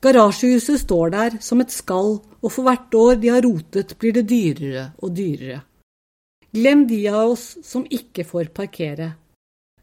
Garasjehuset 0.00 0.80
står 0.80 1.10
der 1.12 1.38
som 1.44 1.60
et 1.60 1.72
skall, 1.74 2.20
og 2.40 2.52
for 2.52 2.64
hvert 2.64 2.94
år 2.94 3.18
de 3.20 3.32
har 3.34 3.44
rotet, 3.44 3.96
blir 3.98 4.14
det 4.16 4.28
dyrere 4.30 4.90
og 5.02 5.12
dyrere. 5.16 5.60
Glem 6.50 6.86
de 6.88 7.02
av 7.10 7.34
oss 7.34 7.58
som 7.62 7.84
ikke 7.86 8.24
får 8.26 8.50
parkere, 8.56 9.12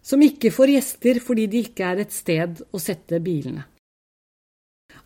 som 0.02 0.24
ikke 0.24 0.52
får 0.52 0.74
gjester 0.74 1.20
fordi 1.24 1.46
det 1.52 1.68
ikke 1.68 1.92
er 1.92 2.02
et 2.04 2.16
sted 2.16 2.64
å 2.72 2.82
sette 2.82 3.22
bilene. 3.24 3.66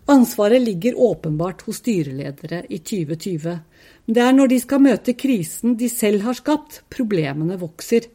Ansvaret 0.10 0.62
ligger 0.62 0.98
åpenbart 0.98 1.62
hos 1.68 1.82
styreledere 1.82 2.64
i 2.70 2.80
2020, 2.80 3.60
men 4.06 4.16
det 4.16 4.24
er 4.24 4.34
når 4.34 4.52
de 4.52 4.60
skal 4.64 4.82
møte 4.82 5.14
krisen 5.18 5.76
de 5.78 5.90
selv 5.92 6.26
har 6.26 6.38
skapt, 6.38 6.82
problemene 6.90 7.60
vokser. 7.62 8.08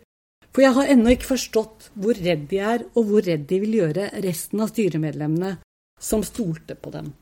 For 0.57 0.65
jeg 0.65 0.73
har 0.73 0.89
ennå 0.89 1.13
ikke 1.13 1.35
forstått 1.35 1.91
hvor 2.01 2.17
redd 2.17 2.47
de 2.49 2.63
er, 2.65 2.87
og 2.97 3.11
hvor 3.11 3.27
redd 3.27 3.45
de 3.51 3.61
vil 3.61 3.77
gjøre 3.83 4.09
resten 4.25 4.65
av 4.65 4.73
styremedlemmene 4.73 5.59
som 6.01 6.25
stolte 6.25 6.79
på 6.81 6.95
dem. 6.95 7.13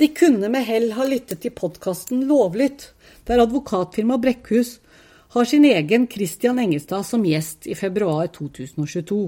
De 0.00 0.08
kunne 0.16 0.48
med 0.52 0.64
hell 0.64 0.90
ha 0.96 1.04
lyttet 1.04 1.44
til 1.44 1.52
podkasten 1.56 2.24
Lovlytt, 2.28 2.94
der 3.28 3.44
advokatfirmaet 3.44 4.24
Brekkhus 4.24 4.78
har 5.36 5.48
sin 5.48 5.68
egen 5.68 6.08
Christian 6.08 6.60
Engestad 6.60 7.04
som 7.04 7.24
gjest 7.28 7.68
i 7.68 7.76
februar 7.76 8.32
2022 8.32 9.20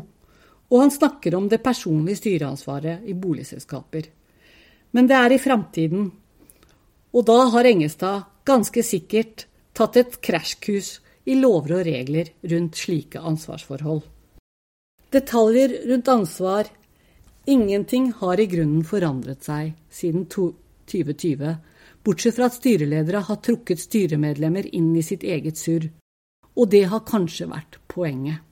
og 0.68 0.82
han 0.82 0.92
snakker 0.92 1.34
om 1.34 1.48
det 1.48 1.62
personlige 1.64 2.20
styreansvaret 2.22 3.04
i 3.08 3.16
boligselskaper. 3.16 4.08
Men 4.92 5.08
det 5.08 5.16
er 5.16 5.34
i 5.34 5.40
framtiden, 5.40 6.10
og 7.12 7.24
da 7.28 7.38
har 7.54 7.68
Engestad 7.68 8.26
ganske 8.48 8.84
sikkert 8.84 9.46
tatt 9.76 9.96
et 10.00 10.18
krasjkurs 10.24 10.98
i 11.28 11.36
lover 11.36 11.78
og 11.78 11.86
regler 11.88 12.32
rundt 12.50 12.80
slike 12.80 13.20
ansvarsforhold. 13.20 14.02
Detaljer 15.12 15.74
rundt 15.88 16.08
ansvar 16.12 16.68
Ingenting 17.48 18.10
har 18.12 18.40
i 18.40 18.44
grunnen 18.46 18.82
forandret 18.84 19.46
seg 19.46 19.70
siden 19.88 20.26
2020, 20.28 21.54
bortsett 22.04 22.36
fra 22.36 22.48
at 22.50 22.58
styreledere 22.58 23.22
har 23.24 23.38
trukket 23.40 23.80
styremedlemmer 23.80 24.68
inn 24.76 24.90
i 24.96 25.04
sitt 25.06 25.24
eget 25.24 25.56
surr, 25.56 25.86
og 26.60 26.68
det 26.68 26.82
har 26.92 27.06
kanskje 27.08 27.48
vært 27.48 27.78
poenget. 27.88 28.44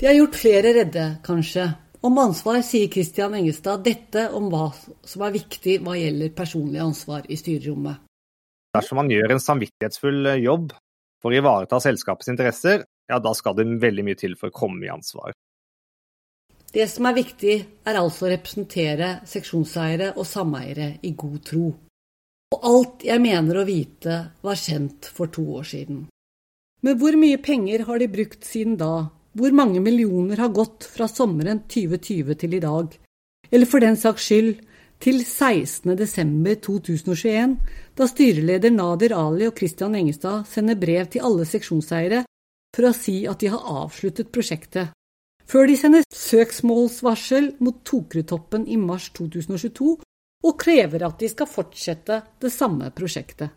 De 0.00 0.08
har 0.10 0.18
gjort 0.18 0.36
flere 0.36 0.74
redde, 0.76 1.06
kanskje. 1.24 1.64
Om 2.04 2.20
ansvar 2.20 2.60
sier 2.64 2.92
Christian 2.92 3.34
Engestad 3.36 3.80
dette 3.84 4.26
om 4.36 4.52
hva 4.52 4.70
som 4.76 5.24
er 5.24 5.34
viktig 5.36 5.78
hva 5.84 5.96
gjelder 5.96 6.36
personlig 6.36 6.80
ansvar 6.80 7.24
i 7.28 7.40
styrerommet. 7.40 8.04
Dersom 8.76 9.00
man 9.00 9.10
gjør 9.10 9.34
en 9.34 9.42
samvittighetsfull 9.42 10.36
jobb 10.38 10.72
for 11.20 11.32
å 11.32 11.40
ivareta 11.40 11.80
selskapets 11.82 12.30
interesser, 12.30 12.84
ja, 13.10 13.18
da 13.18 13.32
skal 13.34 13.56
det 13.58 13.66
veldig 13.82 14.04
mye 14.06 14.18
til 14.18 14.36
for 14.38 14.50
å 14.50 14.54
komme 14.54 14.86
i 14.86 14.92
ansvar. 14.92 15.34
Det 16.70 16.86
som 16.86 17.08
er 17.10 17.16
viktig, 17.16 17.54
er 17.82 17.98
altså 17.98 18.28
å 18.28 18.30
representere 18.30 19.08
seksjonseiere 19.26 20.12
og 20.14 20.26
sameiere 20.28 20.92
i 21.02 21.10
god 21.18 21.40
tro. 21.50 21.66
Og 22.54 22.66
alt 22.66 23.04
jeg 23.06 23.22
mener 23.22 23.58
å 23.58 23.66
vite, 23.66 24.20
var 24.42 24.58
kjent 24.58 25.10
for 25.14 25.32
to 25.34 25.42
år 25.58 25.66
siden. 25.66 26.04
Men 26.86 26.96
hvor 27.02 27.18
mye 27.18 27.40
penger 27.42 27.84
har 27.88 27.98
de 27.98 28.08
brukt 28.10 28.46
siden 28.46 28.78
da 28.80 29.10
hvor 29.38 29.54
mange 29.54 29.82
millioner 29.82 30.40
har 30.42 30.54
gått 30.54 30.86
fra 30.90 31.06
sommeren 31.10 31.62
2020 31.70 32.38
til 32.38 32.56
i 32.56 32.62
dag, 32.62 32.94
eller 33.50 33.68
for 33.70 33.82
den 33.82 33.98
saks 33.98 34.26
skyld 34.30 34.62
til 35.00 35.22
16. 35.24 35.94
desember 35.96 36.58
2021, 36.60 37.56
da 37.96 38.08
styreleder 38.08 38.72
Nadir 38.74 39.14
Ali 39.16 39.46
og 39.48 39.56
Christian 39.56 39.96
Engestad 39.96 40.44
sender 40.50 40.76
brev 40.76 41.08
til 41.08 41.24
alle 41.24 41.46
seksjonseiere 41.48 42.24
for 42.76 42.86
å 42.86 42.94
si 42.94 43.22
at 43.28 43.40
de 43.40 43.48
har 43.52 43.64
avsluttet 43.84 44.30
prosjektet, 44.34 44.92
før 45.48 45.66
de 45.70 45.76
sender 45.80 46.04
søksmålsvarsel 46.14 47.54
mot 47.64 47.80
Tokerudtoppen 47.86 48.68
i 48.68 48.76
mars 48.78 49.08
2022 49.16 49.96
og 50.44 50.56
krever 50.60 51.04
at 51.08 51.18
de 51.20 51.28
skal 51.32 51.48
fortsette 51.48 52.20
det 52.40 52.52
samme 52.52 52.92
prosjektet. 52.96 53.56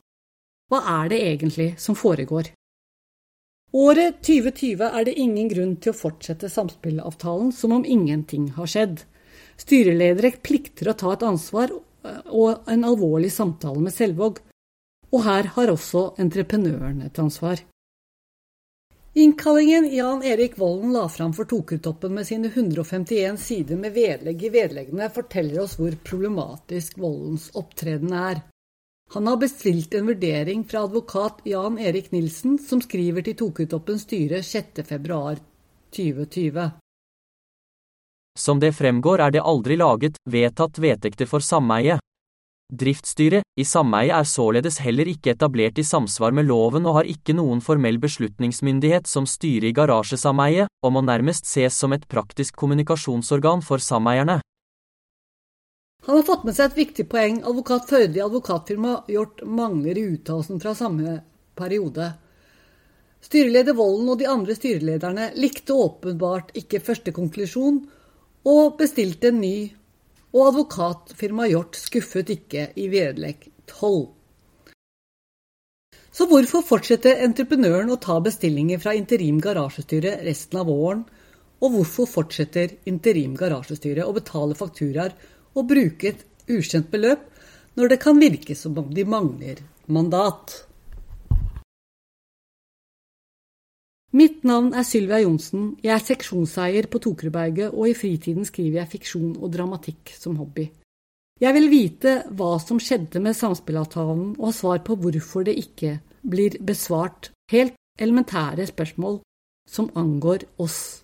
Hva 0.72 0.80
er 1.04 1.12
det 1.12 1.22
egentlig 1.28 1.70
som 1.80 1.96
foregår? 1.96 2.54
Året 3.74 4.20
2020 4.26 4.84
er 4.86 5.06
det 5.06 5.16
ingen 5.20 5.50
grunn 5.50 5.76
til 5.82 5.91
å 5.91 5.98
fortsette 5.98 6.50
samspillavtalen 6.50 7.52
som 7.52 7.74
om 7.76 7.86
ingenting 7.86 8.52
har 8.58 8.70
skjedd. 8.70 9.02
Styreledere 9.60 10.32
plikter 10.43 10.89
å 10.89 10.93
ta 10.97 11.14
et 11.14 11.24
ansvar 11.28 11.70
og 11.74 12.70
en 12.70 12.84
alvorlig 12.88 13.32
samtale 13.32 13.80
med 13.84 13.93
Selvåg, 13.95 14.39
og 15.14 15.22
her 15.28 15.43
har 15.56 15.68
også 15.72 16.14
entreprenøren 16.22 17.01
et 17.06 17.20
ansvar. 17.22 17.58
Innkallingen 19.14 19.86
Jan 19.93 20.24
Erik 20.26 20.58
Volden 20.58 20.93
la 20.95 21.10
fram 21.10 21.34
for 21.38 21.45
Tokertoppen 21.45 22.14
med 22.18 22.28
sine 22.28 22.47
151 22.49 23.38
sider 23.38 23.78
med 23.78 23.93
vedlegg 23.93 24.41
i 24.41 24.49
vedleggene, 24.49 25.10
forteller 25.14 25.62
oss 25.62 25.78
hvor 25.78 25.93
problematisk 26.01 26.97
Voldens 26.97 27.51
opptreden 27.54 28.10
er. 28.18 28.41
Han 29.14 29.30
har 29.30 29.38
bestilt 29.38 29.93
en 29.93 30.10
vurdering 30.10 30.66
fra 30.66 30.82
advokat 30.88 31.45
Jan 31.45 31.78
Erik 31.78 32.10
Nilsen, 32.12 32.58
som 32.58 32.82
skriver 32.82 33.22
til 33.22 33.38
Tokertoppens 33.38 34.01
styre 34.08 34.41
6.2.2020. 34.41 36.82
Som 38.39 38.59
det 38.59 38.73
fremgår 38.73 39.21
er 39.21 39.31
det 39.31 39.43
aldri 39.45 39.77
laget, 39.77 40.17
vedtatt 40.25 40.79
vedtekter 40.81 41.29
for 41.29 41.43
sameie. 41.45 41.99
Driftsstyret 42.73 43.45
i 43.59 43.65
sameie 43.67 44.15
er 44.17 44.25
således 44.25 44.79
heller 44.81 45.05
ikke 45.11 45.36
etablert 45.36 45.77
i 45.77 45.86
samsvar 45.86 46.34
med 46.34 46.47
loven 46.49 46.88
og 46.89 46.97
har 46.97 47.09
ikke 47.11 47.36
noen 47.38 47.61
formell 47.61 47.99
beslutningsmyndighet 48.01 49.05
som 49.05 49.27
styre 49.29 49.69
i 49.69 49.75
garasjesameie, 49.77 50.65
og 50.81 50.95
må 50.95 51.03
nærmest 51.05 51.45
ses 51.45 51.77
som 51.77 51.93
et 51.93 52.07
praktisk 52.09 52.57
kommunikasjonsorgan 52.57 53.61
for 53.61 53.77
sameierne. 53.77 54.39
Han 56.07 56.17
har 56.17 56.25
fått 56.27 56.43
med 56.47 56.57
seg 56.57 56.71
et 56.71 56.81
viktig 56.81 57.05
poeng. 57.11 57.43
Advokat 57.45 57.86
Førde 57.88 58.17
i 58.17 58.25
advokatfirmaet 58.25 59.13
Hjort 59.13 59.45
mangler 59.45 59.99
i 59.99 60.09
uttalelsen 60.17 60.59
fra 60.59 60.73
samme 60.75 61.19
periode. 61.55 62.09
Styreleder 63.23 63.77
Volden 63.77 64.09
og 64.11 64.17
de 64.19 64.27
andre 64.27 64.57
styrelederne 64.57 65.29
likte 65.39 65.77
åpenbart 65.77 66.51
ikke 66.59 66.81
første 66.84 67.13
konklusjon, 67.15 67.86
og 68.44 68.78
bestilte 68.80 69.32
en 69.32 69.39
ny, 69.41 69.56
og 70.34 70.50
advokatfirmaet 70.50 71.54
Hjort 71.54 71.78
skuffet 71.80 72.32
ikke 72.34 72.72
i 72.82 72.89
vedlegg 72.91 73.48
12. 73.70 74.10
Så 76.14 76.28
hvorfor 76.30 76.66
fortsetter 76.66 77.24
entreprenøren 77.26 77.89
å 77.89 78.00
ta 78.02 78.20
bestillinger 78.22 78.82
fra 78.82 78.94
Interim 78.98 79.39
Garasjestyre 79.41 80.20
resten 80.26 80.60
av 80.62 80.68
våren? 80.70 81.06
Og 81.64 81.78
hvorfor 81.78 82.10
fortsetter 82.10 82.76
Interim 82.89 83.38
Garasjestyre 83.39 84.06
å 84.06 84.14
betale 84.14 84.58
fakturaer 84.58 85.16
og 85.54 85.70
bruke 85.70 86.12
et 86.12 86.26
ukjent 86.52 86.91
beløp 86.91 87.24
når 87.80 87.94
det 87.94 88.02
kan 88.04 88.20
virke 88.22 88.58
som 88.58 88.78
om 88.78 88.91
de 88.94 89.08
mangler 89.10 89.64
mandat? 89.88 90.60
Mitt 94.14 94.43
navn 94.45 94.76
er 94.78 94.86
Sylvia 94.86 95.24
Johnsen, 95.24 95.72
jeg 95.82 95.89
er 95.95 96.03
seksjonseier 96.05 96.86
på 96.86 96.99
Tokerudberget, 97.01 97.74
og 97.74 97.89
i 97.89 97.95
fritiden 97.97 98.45
skriver 98.45 98.84
jeg 98.84 98.91
fiksjon 98.91 99.32
og 99.39 99.49
dramatikk 99.55 100.14
som 100.14 100.38
hobby. 100.38 100.68
Jeg 101.41 101.55
vil 101.57 101.66
vite 101.72 102.11
hva 102.38 102.51
som 102.61 102.78
skjedde 102.78 103.18
med 103.26 103.34
samspillavtalen, 103.34 104.36
og 104.38 104.51
ha 104.51 104.53
svar 104.53 104.84
på 104.86 104.99
hvorfor 105.01 105.47
det 105.47 105.57
ikke 105.57 105.95
blir 106.22 106.59
besvart 106.61 107.32
helt 107.51 107.74
elementære 107.99 108.68
spørsmål 108.70 109.18
som 109.70 109.89
angår 109.97 110.45
oss. 110.61 111.01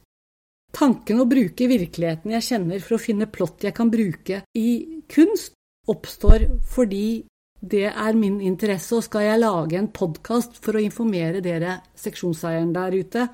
Tanken 0.69 1.23
å 1.23 1.25
bruke 1.25 1.65
virkeligheten 1.65 2.35
jeg 2.35 2.45
kjenner 2.45 2.83
for 2.83 2.99
å 2.99 3.01
finne 3.01 3.25
plott 3.25 3.65
jeg 3.65 3.73
kan 3.73 3.89
bruke 3.89 4.43
i 4.53 4.69
kunst, 5.09 5.55
oppstår 5.89 6.45
fordi 6.69 7.25
det 7.59 7.85
er 7.89 8.15
min 8.15 8.39
interesse, 8.41 8.95
og 8.95 9.03
skal 9.03 9.25
jeg 9.25 9.41
lage 9.41 9.77
en 9.79 9.91
podkast 9.91 10.59
for 10.63 10.77
å 10.77 10.83
informere 10.83 11.41
dere 11.43 11.79
seksjonseieren 11.99 12.71
der 12.75 12.95
ute, 12.95 13.27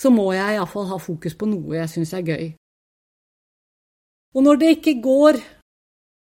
så 0.00 0.10
må 0.10 0.32
jeg 0.34 0.56
iallfall 0.56 0.88
ha 0.90 0.98
fokus 0.98 1.36
på 1.38 1.46
noe 1.46 1.76
jeg 1.78 1.92
syns 1.92 2.14
er 2.18 2.24
gøy. 2.26 2.46
Og 4.34 4.42
når 4.42 4.58
det 4.58 4.70
ikke 4.78 4.96
går 5.02 5.38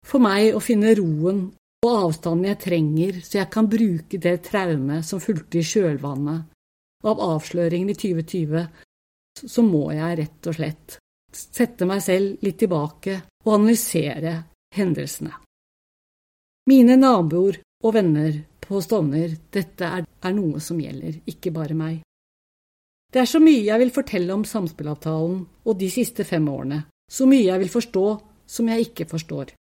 for 0.07 0.23
meg 0.23 0.55
å 0.55 0.61
finne 0.63 0.93
roen 0.95 1.49
og 1.83 1.89
avstanden 1.89 2.47
jeg 2.47 2.61
trenger 2.63 3.19
så 3.23 3.41
jeg 3.41 3.51
kan 3.51 3.67
bruke 3.71 4.19
det 4.19 4.37
traumet 4.47 5.07
som 5.07 5.21
fulgte 5.23 5.59
i 5.59 5.67
kjølvannet 5.67 6.47
av 7.07 7.21
avsløringen 7.23 7.91
i 7.91 7.97
2020, 7.99 8.63
så 9.43 9.63
må 9.63 9.85
jeg 9.95 10.17
rett 10.19 10.49
og 10.51 10.55
slett 10.55 10.97
sette 11.35 11.87
meg 11.87 12.01
selv 12.03 12.41
litt 12.43 12.57
tilbake 12.59 13.19
og 13.45 13.53
analysere 13.59 14.33
hendelsene. 14.75 15.35
Mine 16.69 16.99
naboer 16.99 17.55
og 17.81 17.95
venner 17.95 18.35
på 18.61 18.81
Stovner, 18.83 19.31
dette 19.49 19.87
er, 19.87 20.03
er 20.05 20.33
noe 20.35 20.59
som 20.61 20.77
gjelder, 20.77 21.15
ikke 21.25 21.53
bare 21.55 21.77
meg. 21.77 22.01
Det 23.09 23.23
er 23.23 23.29
så 23.29 23.39
mye 23.41 23.63
jeg 23.65 23.81
vil 23.81 23.93
fortelle 23.95 24.35
om 24.35 24.43
samspillavtalen 24.45 25.39
og 25.65 25.79
de 25.79 25.87
siste 25.89 26.25
fem 26.27 26.45
årene, 26.51 26.83
så 27.09 27.25
mye 27.25 27.47
jeg 27.47 27.63
vil 27.63 27.71
forstå 27.73 28.03
som 28.45 28.69
jeg 28.69 28.89
ikke 28.89 29.07
forstår. 29.09 29.55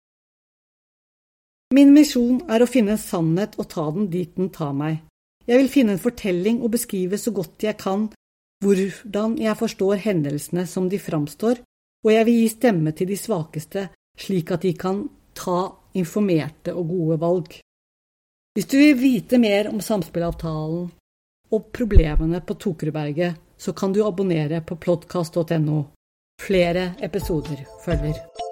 Min 1.77 1.93
misjon 1.95 2.41
er 2.51 2.63
å 2.63 2.67
finne 2.67 2.97
en 2.97 3.01
sannhet 3.01 3.55
og 3.59 3.69
ta 3.71 3.85
den 3.95 4.09
dit 4.11 4.35
den 4.35 4.51
tar 4.55 4.75
meg. 4.75 4.99
Jeg 5.47 5.61
vil 5.61 5.71
finne 5.71 5.95
en 5.95 6.03
fortelling 6.03 6.59
og 6.59 6.73
beskrive 6.75 7.19
så 7.19 7.31
godt 7.35 7.63
jeg 7.63 7.79
kan 7.79 8.09
hvordan 8.63 9.37
jeg 9.39 9.59
forstår 9.59 10.01
hendelsene 10.03 10.65
som 10.67 10.87
de 10.91 10.99
framstår, 10.99 11.61
og 12.03 12.11
jeg 12.11 12.27
vil 12.27 12.39
gi 12.41 12.47
stemme 12.51 12.91
til 12.91 13.11
de 13.11 13.17
svakeste, 13.19 13.89
slik 14.17 14.51
at 14.51 14.65
de 14.65 14.73
kan 14.75 15.05
ta 15.37 15.69
informerte 15.97 16.73
og 16.75 16.89
gode 16.91 17.19
valg. 17.21 17.59
Hvis 18.57 18.69
du 18.71 18.77
vil 18.79 18.97
vite 18.97 19.37
mer 19.41 19.69
om 19.69 19.81
samspillavtalen 19.83 20.87
og 21.53 21.69
problemene 21.73 22.41
på 22.41 22.57
Tokerudberget, 22.57 23.37
så 23.57 23.73
kan 23.73 23.93
du 23.93 24.03
abonnere 24.05 24.61
på 24.61 24.77
plodkast.no. 24.81 25.83
Flere 26.41 26.91
episoder 27.01 27.63
følger. 27.85 28.46